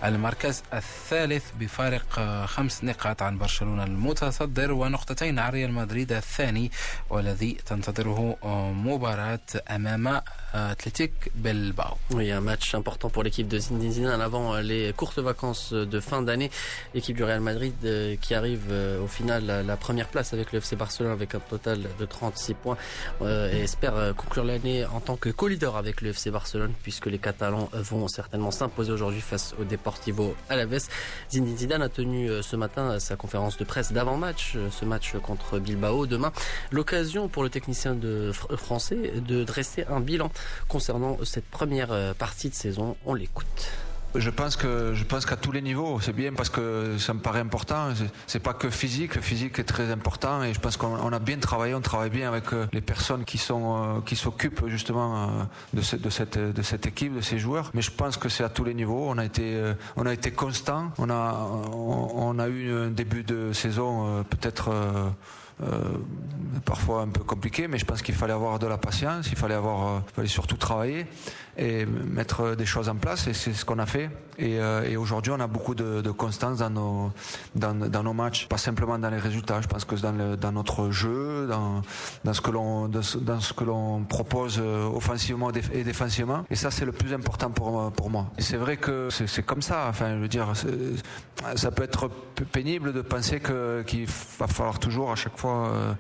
[0.05, 6.71] المركز الثالث بفارق خمس نقاط عن برشلونة المتصدر ونقطتين عن ريال مدريد الثاني
[7.11, 8.37] والذي تنتظره
[8.73, 9.39] مباراة
[9.71, 10.21] أمام
[10.55, 11.99] Athletic Bilbao.
[12.13, 16.23] Oui, un match important pour l'équipe de Zinedine Zidane avant les courtes vacances de fin
[16.23, 16.51] d'année.
[16.95, 17.75] L'équipe du Real Madrid
[18.21, 21.81] qui arrive au final à la première place avec le FC Barcelone avec un total
[21.99, 22.77] de 36 points
[23.23, 27.69] et espère conclure l'année en tant que co-leader avec le FC Barcelone puisque les Catalans
[27.73, 30.89] vont certainement s'imposer aujourd'hui face au Deportivo Alaves.
[31.31, 36.07] Zinedine Zidane a tenu ce matin sa conférence de presse d'avant-match, ce match contre Bilbao
[36.07, 36.33] demain.
[36.71, 40.31] L'occasion pour le technicien de français de dresser un bilan
[40.69, 42.97] concernant cette première euh, partie de saison.
[43.05, 43.71] On l'écoute.
[44.17, 47.19] Je pense que je pense qu'à tous les niveaux, c'est bien parce que ça me
[47.19, 47.89] paraît important.
[48.29, 51.39] C'est pas que physique, le physique est très important et je pense qu'on a bien
[51.39, 55.81] travaillé, on travaille bien avec euh, les personnes qui sont euh, qui s'occupent justement de
[55.81, 57.73] cette de cette de cette équipe, de ces joueurs.
[57.75, 59.05] Mais je pense que c'est à tous les niveaux.
[59.09, 59.61] On a été
[59.97, 60.93] on a été constant.
[60.99, 61.33] On a
[61.73, 64.71] on a eu un début de saison peut-être
[66.65, 69.55] parfois un peu compliqué, mais je pense qu'il fallait avoir de la patience, il fallait
[69.55, 71.07] avoir, euh, fallait surtout travailler
[71.57, 74.11] et mettre des choses en place, et c'est ce qu'on a fait.
[74.39, 77.13] Et, euh, aujourd'hui, on a beaucoup de, constance dans nos,
[77.55, 79.61] dans, nos matchs, pas simplement dans les résultats.
[79.61, 81.83] Je pense que dans, dans notre jeu, dans,
[82.25, 86.45] dans ce que l'on, dans ce que l'on propose offensivement et défensivement.
[86.51, 88.27] Et ça, c'est le plus important pour pour moi.
[88.39, 89.87] Et c'est vrai que c'est comme ça.
[89.89, 90.53] Enfin, je veux dire,
[91.57, 92.11] ça peut être
[92.53, 94.07] pénible de penser qu'il
[94.39, 95.95] va falloir toujours à chaque fois euh,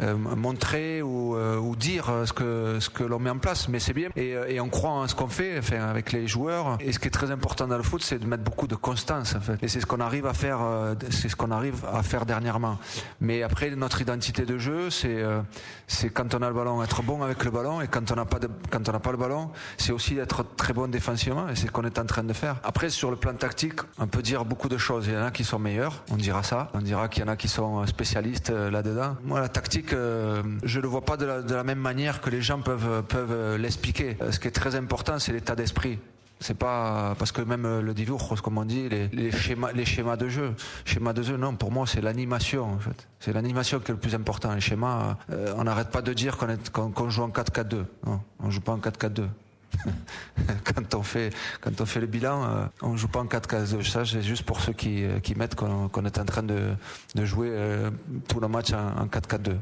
[0.00, 3.68] euh, montrer ou, euh, dire ce que ce que l'on met en place.
[3.68, 6.78] Mais c'est bien et, on croit ce qu'on fait, avec les joueurs.
[6.80, 9.34] Et ce qui est très important dans le foot, c'est de mettre beaucoup de constance.
[9.62, 10.60] Et c'est ce qu'on arrive à faire,
[11.10, 12.78] c'est ce qu'on arrive à faire dernièrement.
[13.20, 15.22] Mais après, notre identité de jeu, c'est
[15.86, 18.24] c'est quand on a le ballon, être bon avec le ballon, et quand on n'a
[18.24, 21.48] pas de, quand on n'a pas le ballon, c'est aussi d'être très bon défensivement.
[21.48, 22.56] Et c'est ce qu'on est en train de faire.
[22.62, 25.06] Après, sur le plan tactique, on peut dire beaucoup de choses.
[25.06, 26.68] Il y en a qui sont meilleurs, on dira ça.
[26.74, 29.16] On dira qu'il y en a qui sont spécialistes là-dedans.
[29.24, 32.60] Moi, la tactique je euh, le vois pas de la, même manière que les gens
[32.60, 34.16] peuvent, peuvent l'expliquer.
[34.22, 35.98] Euh, ce qui est très important, c'est l'état d'esprit.
[36.40, 40.28] C'est pas parce que même le divorce, comme on dit, les, schémas, les schémas de
[40.28, 41.56] jeu, schémas de jeu, non.
[41.56, 43.08] Pour moi, c'est l'animation en fait.
[43.18, 44.54] C'est l'animation qui est le plus important.
[44.54, 46.36] Les schémas, euh, on n'arrête pas de dire
[46.72, 47.84] qu'on joue en 4-4-2.
[48.06, 49.26] Non, on joue pas en 4-4-2.
[50.64, 53.80] quand on fait quand on fait le bilan, euh, on joue pas en 4 cases.
[53.82, 56.74] Ça, c'est juste pour ceux qui, euh, mettent qu'on est en train de,
[57.24, 57.90] jouer euh,
[58.28, 59.56] tout le match en, 4-4-2.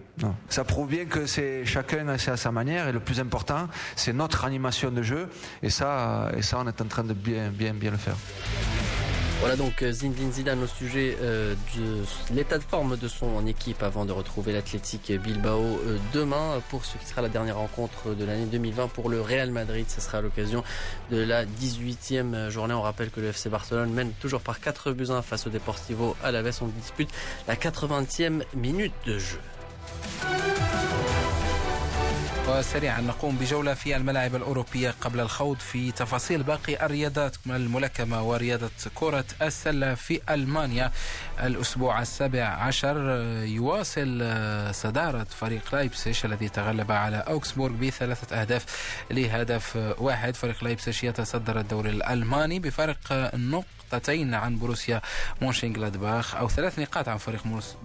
[0.48, 4.12] Ça prouve bien que c'est chacun c'est à sa manière et le plus important, c'est
[4.12, 5.28] notre animation de jeu
[5.62, 8.16] et ça et ça on est en train de bien bien bien le faire.
[9.40, 13.82] Voilà donc euh, Zinedine Zidane au sujet euh, de l'état de forme de son équipe
[13.82, 18.24] avant de retrouver l'Athletic Bilbao euh, demain pour ce qui sera la dernière rencontre de
[18.24, 19.84] l'année 2020 pour le Real Madrid.
[19.88, 20.64] Ce sera l'occasion
[21.10, 22.74] de la 18e journée.
[22.74, 26.16] On rappelle que le FC Barcelone mène toujours par 4 buts 1 face au Deportivo
[26.24, 26.58] Alaves.
[26.62, 27.10] On dispute
[27.46, 29.40] la 80e minute de jeu.
[32.48, 39.24] وسريعا نقوم بجولة في الملاعب الأوروبية قبل الخوض في تفاصيل باقي الرياضات الملاكمة ورياضة كرة
[39.42, 40.92] السلة في ألمانيا.
[41.42, 42.96] الأسبوع السابع عشر
[43.44, 44.30] يواصل
[44.74, 48.64] صدارة فريق لايبسيش الذي تغلب على أوكسبورغ بثلاثة أهداف
[49.10, 50.36] لهدف واحد.
[50.36, 55.00] فريق لايبسيش يتصدر الدوري الألماني بفارق نقطة نقطتين عن بروسيا
[55.40, 57.42] مونشنغلادباخ أو ثلاث نقاط عن فريق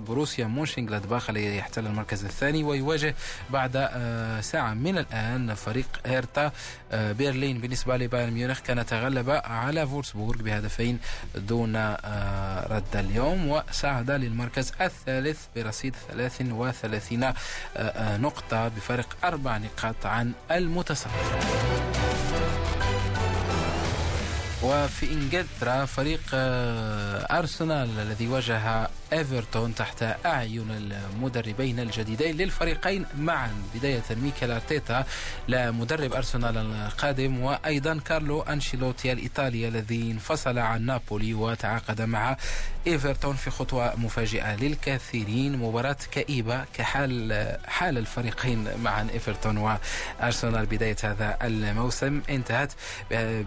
[0.08, 3.16] بروسيا مونشنغلادباخ الذي يحتل المركز الثاني ويواجه
[3.50, 6.52] بعد آه، ساعة من الآن فريق هيرتا
[6.92, 11.00] آه، برلين بالنسبة لبايرن ميونخ كان تغلب على فولسبورغ بهدفين
[11.36, 17.34] دون آه، رد اليوم وصعد للمركز الثالث برصيد 33
[18.02, 21.12] نقطة بفارق أربع نقاط عن المتصدر.
[24.64, 33.06] وفي إنجلترا فريق آه، أرسنال الذي واجه إيفرتون تحت أعين المدربين الجديدين للفريقين.
[33.18, 35.06] معا بداية ميكيل أرتيتا
[35.48, 42.38] لمدرب أرسنال القادم وأيضا كارلو أنشيلوتي الإيطالي الذي انفصل عن نابولي وتعاقد مع
[42.88, 45.58] إيفرتون في خطوة مفاجئة للكثيرين.
[45.58, 52.22] مباراة كئيبة كحال حال الفريقين معا إيفرتون وأرسنال بداية هذا الموسم.
[52.30, 52.72] انتهت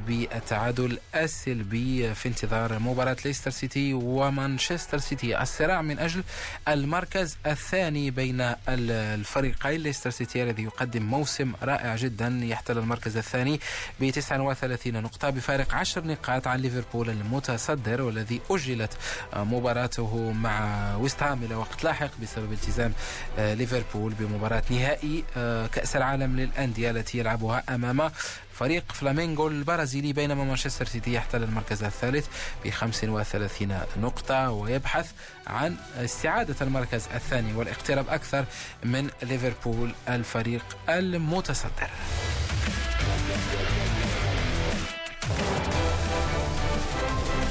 [0.06, 5.42] بالتعادل السلبي في انتظار مباراة ليستر سيتي ومانشستر سيتي.
[5.42, 6.24] الصراع من أجل
[6.68, 9.80] المركز الثاني بين الفريقين.
[9.80, 12.40] ليستر سيتي الذي يقدم موسم رائع جدا.
[12.42, 13.60] يحتل المركز الثاني
[14.00, 18.92] ب 39 نقطة بفارق 10 نقاط عن ليفربول المتصدر والذي أجلت
[19.36, 22.92] مباراته مع ويست هام إلى وقت لاحق بسبب التزام
[23.38, 28.10] آه، ليفربول بمباراة نهائي آه، كأس العالم للأندية التي يلعبها أمام
[28.54, 32.26] فريق فلامينغو البرازيلي بينما مانشستر سيتي يحتل المركز الثالث
[32.64, 35.10] ب 35 نقطة ويبحث
[35.46, 38.44] عن استعادة المركز الثاني والاقتراب أكثر
[38.84, 41.90] من ليفربول الفريق المتصدر.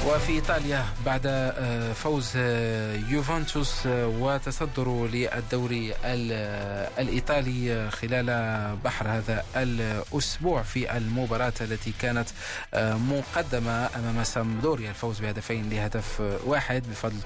[0.06, 5.94] وفي إيطاليا بعد آه، فوز آه، يوفنتوس آه، وتصدره للدوري
[6.98, 8.26] الإيطالي خلال
[8.84, 12.28] بحر هذا الأسبوع في المباراة التي كانت
[12.74, 14.90] مقدمة أمام سامدوريا.
[14.90, 17.20] الفوز بهدفين لهدف واحد بفضل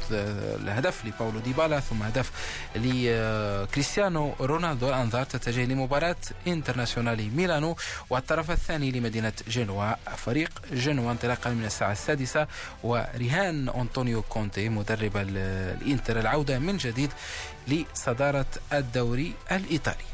[0.63, 2.31] الهدف لباولو ديبالا ثم هدف
[2.77, 4.89] لكريستيانو رونالدو.
[4.89, 7.77] الأنظار تتجه لمباراة انترناسيونالي ميلانو
[8.11, 9.95] والطرف الثاني لمدينة جنوا.
[10.17, 12.47] فريق جنوا انطلاقا من الساعة السادسة
[12.85, 17.11] ورهان أنطونيو كونتي مدرب الإنتر العودة من جديد
[17.69, 20.05] لصدارة الدوري الإيطالي.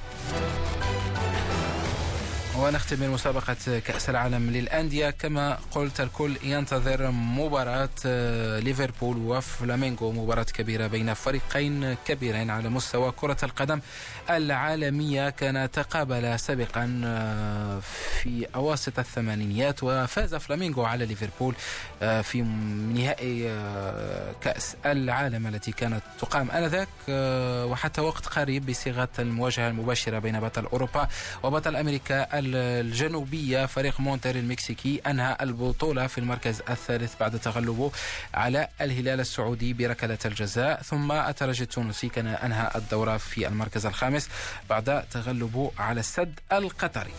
[2.58, 5.10] ونختم مسابقة كأس العالم للأندية.
[5.10, 10.12] كما قلت الكل ينتظر مباراة آه، ليفربول وفلامينغو.
[10.12, 13.80] مباراة كبيرة بين فريقين كبيرين على مستوى كرة القدم
[14.30, 15.30] العالمية.
[15.30, 17.80] كان تقابل سابقا آه،
[18.22, 21.54] في أواسط الثمانينيات وفاز فلامينغو على ليفربول
[22.02, 22.42] آه، في
[22.94, 23.44] نهائي
[24.40, 26.88] كأس العالم التي كانت تقام آنذاك.
[27.70, 31.08] وحتى وقت قريب بصيغة المواجهة المباشرة بين بطل أوروبا
[31.42, 37.92] وبطل أمريكا الجنوبية فريق مونتير المكسيكي أنهى البطولة في المركز الثالث بعد تغلبه
[38.34, 40.82] على الهلال السعودي بركلة الجزاء.
[40.82, 44.28] ثم الترجي التونسي كان أنهى الدورة في المركز الخامس
[44.70, 47.12] بعد تغلبه على السد القطري.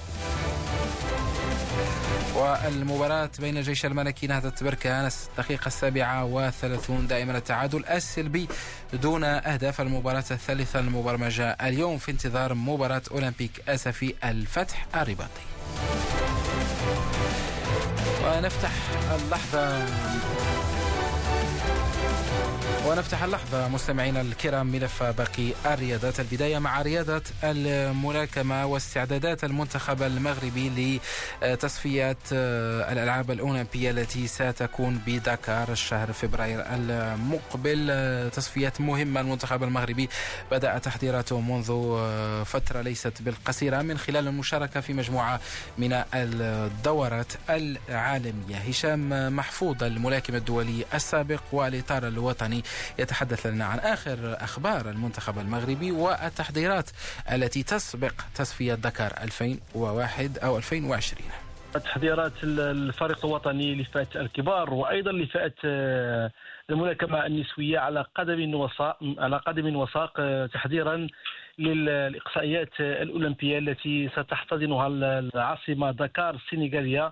[2.36, 8.48] والمباراة بين الجيش الملكي نهضة بركان الدقيقة السابعة وثلاثون دائما التعادل السلبي
[8.94, 15.46] دون أهداف المباراة الثالثة المبرمجة اليوم في انتظار مباراة أولمبيك أسفي الفتح الرباطي.
[18.26, 18.72] ونفتح
[19.16, 19.86] اللحظة.
[22.86, 26.20] ونفتح اللحظة مستمعينا الكرام ملف باقي الرياضات.
[26.20, 31.00] البداية مع رياضة الملاكمة واستعدادات المنتخب المغربي
[31.42, 37.88] لتصفيات آه، الألعاب الأولمبية التي ستكون بدكار الشهر فبراير المقبل.
[37.92, 39.22] آه، تصفيات مهمة.
[39.22, 40.10] المنتخب المغربي
[40.52, 45.40] بدأ تحضيراته منذ آه، فترة ليست بالقصيرة من خلال المشاركة في مجموعة
[45.78, 48.56] من الدورات العالمية.
[48.70, 52.64] هشام محفوظ الملاكم الدولي السابق والإطار الوطني
[53.00, 56.90] يتحدث لنا عن آخر أخبار المنتخب المغربي والتحضيرات
[57.32, 61.46] التي تسبق تصفية دكار 2001 أو 2020
[61.80, 66.32] تحضيرات الفريق الوطني لفئة الكبار وأيضا لفئة آه،
[66.70, 71.08] الملاكمة النسوية على قدم وساق على قدم وساق آه، تحضيرا
[71.60, 77.12] للإقصائيات الأولمبية التي ستحتضنها العاصمة دكار السنغالية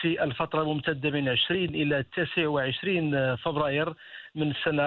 [0.00, 3.94] في الفترة الممتدة من 20 إلى 29 فبراير.
[4.34, 4.82] من السنة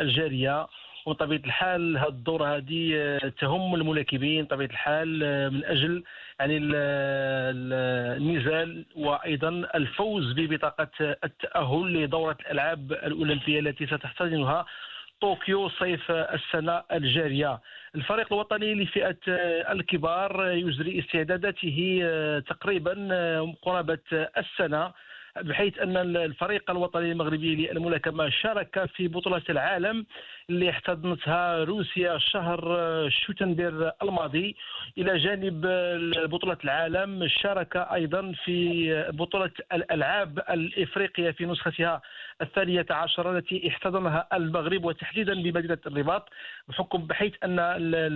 [0.00, 0.66] الجارية.
[1.06, 6.04] وبطبيعه الحال هذه الدوره هذه آه، تهم الملاكمين بطبيعه الحال آه، من أجل
[6.40, 6.58] يعني
[8.16, 14.66] النزال وأيضا الفوز ببطاقة التأهل لدورة الألعاب الأولمبية التي ستحتضنها
[15.20, 17.60] طوكيو صيف السنة الجارية.
[17.94, 19.18] الفريق الوطني لفئة
[19.72, 22.02] الكبار يجري استعداداته
[22.48, 22.94] تقريبا
[23.62, 24.92] قرابة السنة.
[25.42, 30.06] بحيث أن الفريق الوطني المغربي للملاكمة شارك في بطولة العالم
[30.50, 32.60] اللي احتضنتها روسيا شهر
[33.10, 34.56] شوتنبير الماضي.
[34.98, 35.66] إلى جانب
[36.30, 42.02] بطولة العالم شارك أيضا في بطولة الألعاب الإفريقية في نسختها
[42.42, 44.84] الثانية عشر التي احتضنها المغرب.
[44.84, 46.28] وتحديدا بمدينة الرباط
[46.68, 47.58] بحكم بحيث أن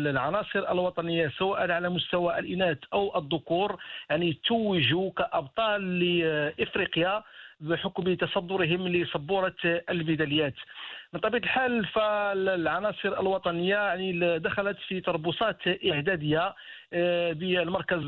[0.07, 3.77] العناصر الوطنية سواء على مستوى الإناث أو الذكور
[4.11, 7.23] يعني توجوا كأبطال لإفريقيا.
[7.61, 10.55] بحكم تصدرهم لسبورة الميداليات.
[11.13, 16.41] من طبيعة الحال فالعناصر الوطنية يعني دخلت في تربصات إعدادية.
[16.41, 16.55] آه،
[16.93, 18.03] بالمركز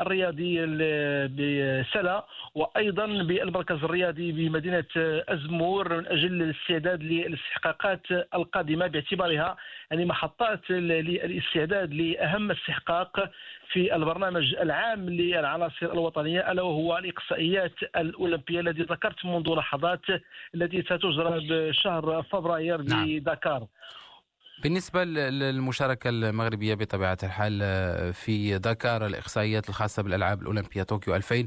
[0.00, 0.66] الرياضي
[1.26, 2.24] بسلا
[2.54, 4.84] وأيضا بالمركز الرياضي بمدينة
[5.28, 8.00] أزمور من أجل الاستعداد للاستحقاقات
[8.34, 9.56] القادمة باعتبارها
[9.90, 13.30] يعني محطات للاستعداد لأهم استحقاق
[13.72, 20.02] في البرنامج العام للعناصر الوطنية ألا وهو الإقصائيات الأولمبية التي ذكرت منذ لحظات
[20.54, 23.20] التي ستجرى بشهر فبراير نعم.
[24.62, 27.58] بالنسبة للمشاركة المغربية بطبيعة الحال
[28.14, 31.44] في دكار الإحصائيات الخاصة بالألعاب الأولمبية طوكيو 2000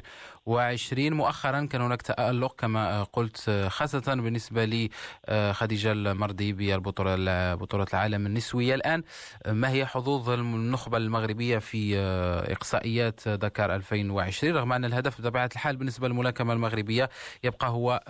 [0.48, 4.90] وعشرين مؤخرا كان هناك تألق كما قلت خاصة بالنسبة
[5.30, 9.04] لخديجة المرضي بالبطولة بطولة العالم النسوية الآن.
[9.48, 11.98] ما هي حظوظ النخبة المغربية في
[12.52, 17.10] إقصائيات دكار 2020 رغم أن الهدف بطبيعة الحال بالنسبة للملاكمة المغربية
[17.44, 18.02] يبقى هو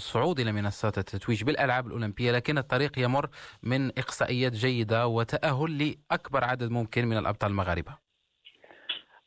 [0.00, 3.28] صعود إلى منصات التتويج بالألعاب الأولمبية لكن الطريق يمر
[3.62, 8.05] من إقصائيات جيدة وتأهل لأكبر عدد ممكن من الأبطال المغاربة.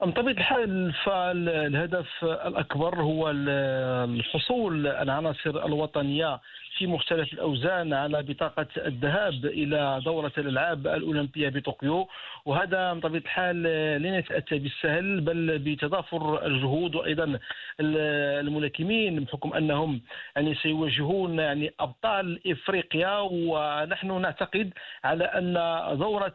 [0.02, 6.40] بطبيعه الحال فالهدف الأكبر هو الحصول العناصر الوطنية.
[6.80, 12.08] في مختلف الأوزان على بطاقة الذهاب إلى دورة الألعاب الأولمبية بطوكيو.
[12.46, 13.64] وهذا بطبيعه الحال
[14.02, 17.40] لن يتأتى بالسهل بل بتضافر الجهود وأيضا
[17.80, 20.02] الملاكمين بحكم أنهم
[20.36, 23.20] يعني سيواجهون يعني أبطال إفريقيا.
[23.20, 24.74] ونحن نعتقد
[25.04, 25.54] على أن
[25.98, 26.34] دورة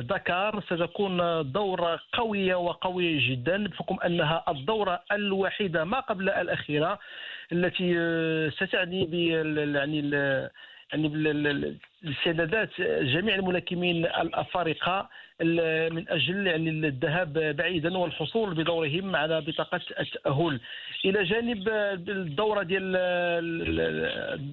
[0.00, 1.16] دكار ستكون
[1.52, 6.98] دورة قوية وقوية جدا بحكم أنها الدورة الوحيدة ما قبل الأخيرة.
[7.52, 10.00] التي آه، ستعني ب يعني
[10.92, 11.06] يعني
[12.04, 15.08] الاستعدادات جميع الملاكمين الأفارقة
[15.40, 20.60] من أجل يعني الذهاب بعيدا والحصول بدورهم على بطاقة التأهل.
[21.04, 21.68] إلى جانب
[22.08, 22.92] الدورة ديال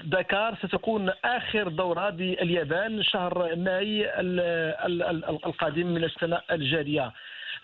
[0.10, 4.20] دكار ستكون آخر دورة باليابان شهر ماي
[5.46, 7.12] القادم من السنة الجارية.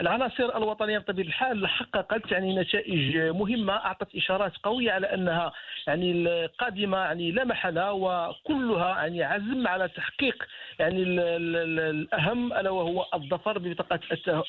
[0.02, 5.52] العناصر الوطنية بطبيعه الحال حققت يعني نتائج مهمة أعطت إشارات قوية على أنها
[5.88, 10.44] يعني القادمة يعني لا محالة وكلها يعني عزم على تحقيق
[10.80, 14.00] يعني الأهم ألا وهو الظفر ببطاقة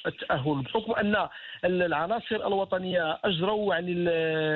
[0.06, 0.62] التأهل.
[0.62, 1.28] بحكم أن
[1.64, 3.94] العناصر الوطنية أجروا يعني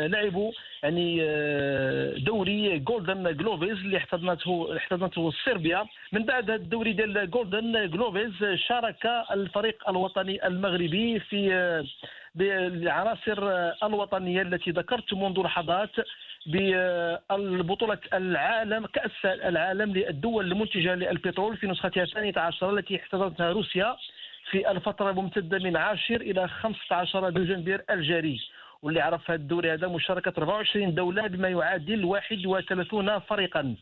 [0.09, 5.87] لعبوا يعني آه، دوري Golden Gloves اللي احتضنته احتضنته صربيا.
[6.13, 11.85] من بعد هذا الدوري ديال Golden Gloves شارك الفريق الوطني المغربي في آه،
[12.35, 13.39] بالعناصر
[13.83, 15.91] الوطنية التي ذكرت منذ لحظات
[16.47, 23.97] ببطولة العالم كأس العالم للدول المنتجة للبترول في نسختها الثانية عشر التي احتضنتها روسيا
[24.51, 28.41] في الفترة الممتدة من 10 إلى 15 دجنبير الجاري.
[28.83, 33.77] واللي عرف هذا الدوري هذا مشاركة 24 دولة بما يعادل 31 فريقا.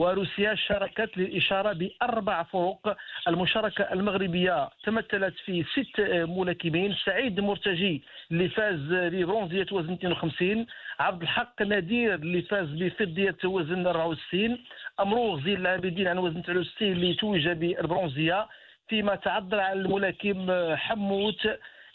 [0.00, 2.96] وروسيا شاركت للإشارة بأربع فرق.
[3.28, 6.00] المشاركة المغربية تمثلت في ست
[6.36, 6.94] ملاكمين.
[7.04, 10.66] سعيد مرتجي اللي فاز ببرونزية وزن 52
[11.00, 14.58] عبد الحق نادير اللي فاز بفضية وزن 64
[15.00, 18.48] أمروغ زين العابدين عن وزن 63 اللي توج بالبرونزية
[18.88, 20.46] فيما تعذر على الملاكم
[20.76, 21.46] حموت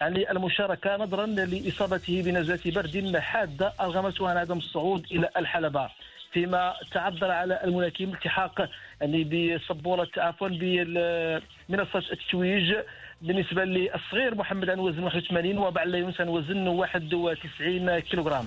[0.02, 3.74] يعني المشاركة نظرا لإصابته بنزلة برد حادة.
[3.82, 5.90] أرغمته عن عدم الصعود إلى الحلبة.
[6.34, 8.70] فيما تعذر على الملاكم التحاق
[9.02, 12.74] يعني بسبوره عفوا بمنصة التتويج
[13.22, 18.46] بالنسبة للصغير محمد عن وزن 81 وبعلا يونس عن وزن 91 كيلوغرام.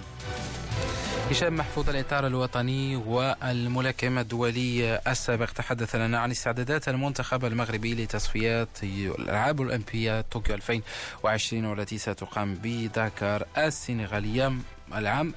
[1.30, 9.60] هشام محفوظ الإطار الوطني والملاكم الدولي السابق تحدث لنا عن استعدادات المنتخب المغربي لتصفيات الألعاب
[9.60, 14.52] الأولمبية طوكيو 2020 والتي ستقام بداكار السنغالية.
[14.94, 15.34] العام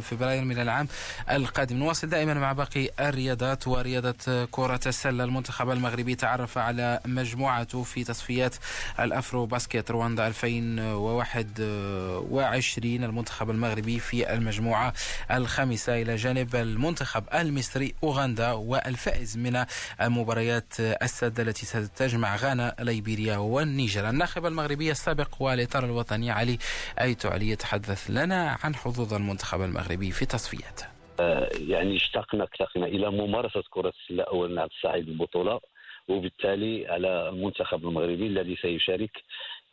[0.00, 0.88] فبراير من العام
[1.30, 1.76] القادم.
[1.76, 5.24] نواصل دائما مع باقي الرياضات ورياضة كرة السلة.
[5.24, 8.54] المنتخب المغربي تعرف على مجموعته في تصفيات
[9.00, 14.92] ال AfroBasket رواندا 2021 المنتخب المغربي في المجموعة
[15.30, 19.64] الخامسة إلى جانب المنتخب المصري أوغندا والفائز من
[20.00, 24.08] المباريات السد التي ستجمع غانا ليبيريا والنيجر.
[24.08, 26.58] الناخب المغربي السابق والإطار الوطني علي
[27.00, 27.28] أيتو.
[27.28, 30.80] علي يتحدث لنا عن حظوظ المنتخب المغربي في تصفيات.
[31.20, 35.60] آه، يعني اشتقنا اشتقنا إلى ممارسة كرة السلة اولا على صعيد البطولة
[36.08, 39.10] وبالتالي على المنتخب المغربي الذي سيشارك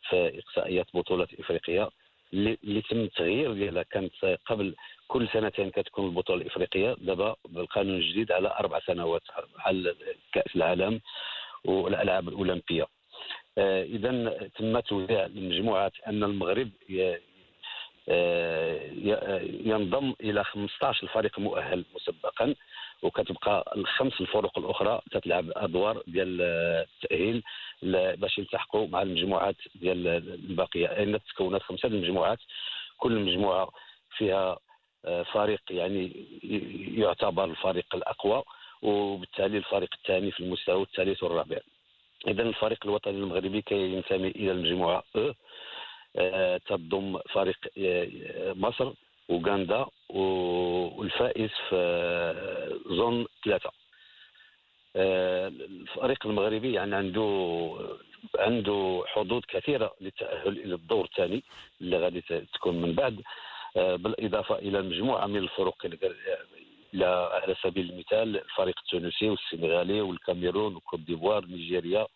[0.08, 1.88] في إقصائيات بطولة إفريقيا.
[2.32, 4.12] اللي تم التغيير ديالها كانت
[4.46, 4.74] قبل
[5.08, 6.96] كل سنتين كتكون البطولة الإفريقية.
[7.00, 9.22] دابا بالقانون الجديد على أربع سنوات
[9.58, 9.94] على
[10.32, 11.00] كأس العالم
[11.64, 12.86] والألعاب الأولمبية.
[13.58, 14.10] آه، اذا
[14.58, 16.70] تم توزيع المجموعات أن المغرب
[19.66, 22.54] ينضم إلى 15 فريق مؤهل مسبقا
[23.02, 27.42] وكتبقى الخمس الفرق الأخرى تتلعب أدوار ديال التأهيل
[28.16, 30.86] باش يلتحقوا مع المجموعات ديال الباقية.
[30.86, 32.38] لأن تكونت خمسة المجموعات
[32.98, 33.70] كل مجموعة
[34.16, 34.58] فيها
[35.04, 36.26] آه، فريق يعني
[36.98, 38.42] يعتبر الفريق الأقوى
[38.82, 41.58] وبالتالي الفريق الثاني في المستوى الثالث والرابع.
[42.28, 45.34] اذا الفريق الوطني المغربي كينتمي إلى المجموعة أه
[46.66, 48.92] تضم فريق آه، مصر
[49.30, 53.70] أوغندا والفائز في آه، زون ثلاثة
[54.96, 57.76] آه، الفريق المغربي يعني عنده
[58.38, 61.42] عنده حظوظ كثيرة للتأهل إلى الدور الثاني
[61.80, 62.20] اللي غادي
[62.54, 63.22] تكون من بعد.
[63.74, 65.86] بالإضافة إلى مجموعة من الفرق
[66.94, 72.06] على سبيل المثال الفريق التونسي والسنغالي والكاميرون وكوت ديفوار نيجيريا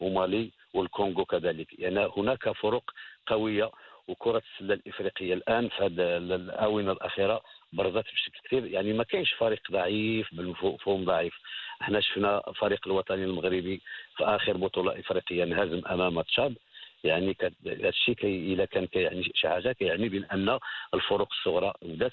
[0.00, 1.78] ومالي والكونغو كذلك.
[1.78, 2.90] يعني هناك فرق
[3.26, 3.70] قوية
[4.08, 8.66] وكرة السلة الإفريقية الآن في هذه الآونة الأخيرة برزت بشكل كثير.
[8.66, 11.34] يعني ما كاينش فريق ضعيف بالمفهوم ضعيف.
[11.82, 13.80] إحنا شفنا الفريق الوطني المغربي
[14.16, 16.56] في آخر بطولة إفريقية انهزم أمام تشاد.
[17.04, 20.58] يعني هذا الشيء كي اذا كان كيعني شي حاجة كيعني بأن
[20.94, 22.12] الفرق الصغرى بدات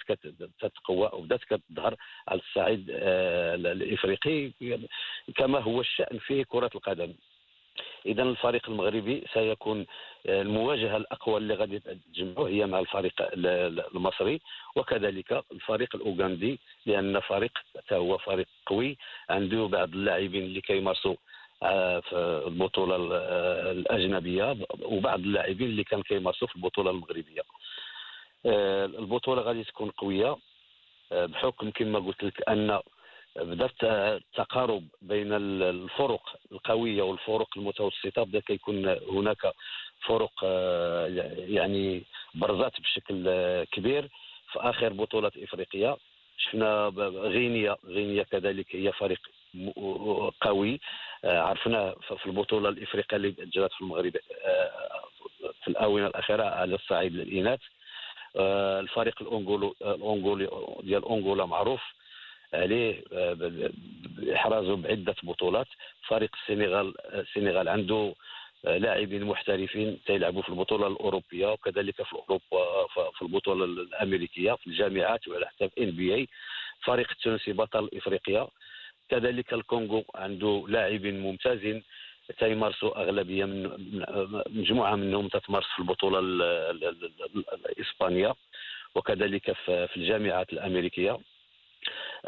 [0.59, 1.95] كتقوى وبدات كتظهر
[2.27, 4.51] على الصعيد آه، الإفريقي
[5.35, 7.13] كما هو الشأن في كرة القدم.
[8.05, 9.85] اذا الفريق المغربي سيكون
[10.27, 13.13] آه، المواجهة الأقوى اللي غادي تجمعه هي مع الفريق
[13.95, 14.41] المصري.
[14.75, 17.51] وكذلك الفريق الأوغندي لأن فريق
[17.91, 18.97] هو فريق قوي
[19.29, 21.15] عنده بعض اللاعبين اللي كيمارسوا
[21.63, 27.41] آه، في البطولة آه، الأجنبية وبعض اللاعبين اللي كانوا كيمارسوا في البطولة المغربية.
[28.45, 30.37] البطولة غادي تكون قوية
[31.11, 32.79] بحكم كما قلت لك أن
[33.35, 33.69] بدا
[34.15, 39.53] التقارب بين الفرق القوية والفرق المتوسطة بدأ كيكون هناك
[40.05, 41.07] فرق آه،
[41.37, 42.03] يعني
[42.35, 44.09] برزات بشكل آه، كبير.
[44.51, 45.97] في آخر بطولة إفريقيا
[46.37, 49.19] شفنا غينيا غينيا كذلك هي فريق
[50.41, 50.79] قوي.
[51.25, 54.13] آه، عرفنا في البطولة الإفريقية اللي جرت في المغرب
[55.61, 57.59] في الآونة الأخيرة على الصعيد الاناث
[58.35, 60.49] الفريق الأونغولي
[60.83, 61.81] ديال أونغولا معروف.
[62.53, 63.03] عليه
[64.35, 65.67] احرازه بعدة بطولات.
[66.07, 68.15] فريق السنغال السنغال عنده
[68.63, 75.47] لاعبين محترفين تيلعبوا في البطولة الأوروبية وكذلك في أوروبا في البطولة الأمريكية في الجامعات وعلى
[75.47, 76.27] حساب ان بي اي
[76.83, 78.47] فريق التونسي بطل إفريقيا.
[79.09, 81.83] كذلك الكونغو عنده لاعبين ممتازين.
[82.39, 83.69] تيمارسوا أغلبية من
[84.49, 86.19] مجموعة منهم تتمارس في البطولة
[87.69, 88.35] الإسبانية.
[88.95, 91.19] وكذلك في الجامعات الأمريكية.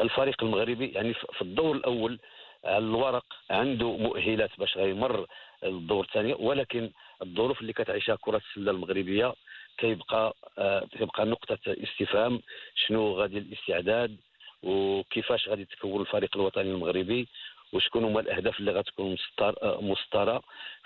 [0.00, 2.18] الفريق المغربي يعني في الدور الأول
[2.64, 5.26] على الورق عنده مؤهلات باش غيمر
[5.64, 6.90] الدور الثاني ولكن
[7.22, 9.34] الظروف اللي كتعيشها كرة السلة المغربية
[9.78, 12.40] كيبقى آه كيبقى نقطة استفهام
[12.74, 14.16] شنو غادي الاستعداد
[14.62, 17.28] وكيفاش غادي تكون الفريق الوطني المغربي
[17.72, 19.16] وشكون هما الأهداف اللي غتكون
[19.64, 20.42] مسطرة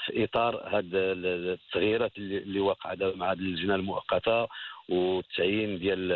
[0.07, 4.49] في إطار هاد التغييرات اللي واقعة مع اللجنه المؤقتة
[4.89, 6.13] والتعيين ديال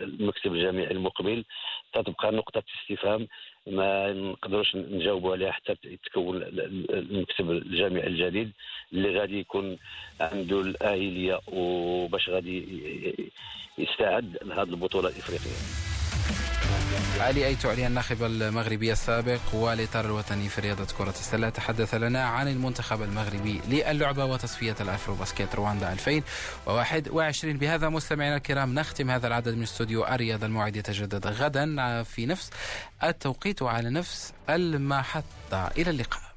[0.00, 1.44] المكتب الجامعي المقبل.
[1.92, 3.28] تتبقى نقطة استفهام
[3.66, 8.52] ما نقدروش نجاوبوا عليها حتى يتكون المكتب الجامعي الجديد
[8.92, 9.78] اللي غادي يكون
[10.20, 12.58] عنده الآهلية وباش غادي
[13.78, 15.97] يستعد لهذه البطولة الإفريقية.
[17.20, 21.48] علي أيتو علي الناخب المغربي السابق والإطار الوطني في رياضة كرة السلة.
[21.48, 29.10] تحدث لنا عن المنتخب المغربي للعبة وتصفية ال AfroBasket رواندا 2021 بهذا مستمعينا الكرام نختم
[29.10, 32.50] هذا العدد من استوديو الرياضة الموعد يتجدد غدا في نفس
[33.02, 35.66] التوقيت وعلى نفس المحطة.
[35.78, 36.27] إلى اللقاء.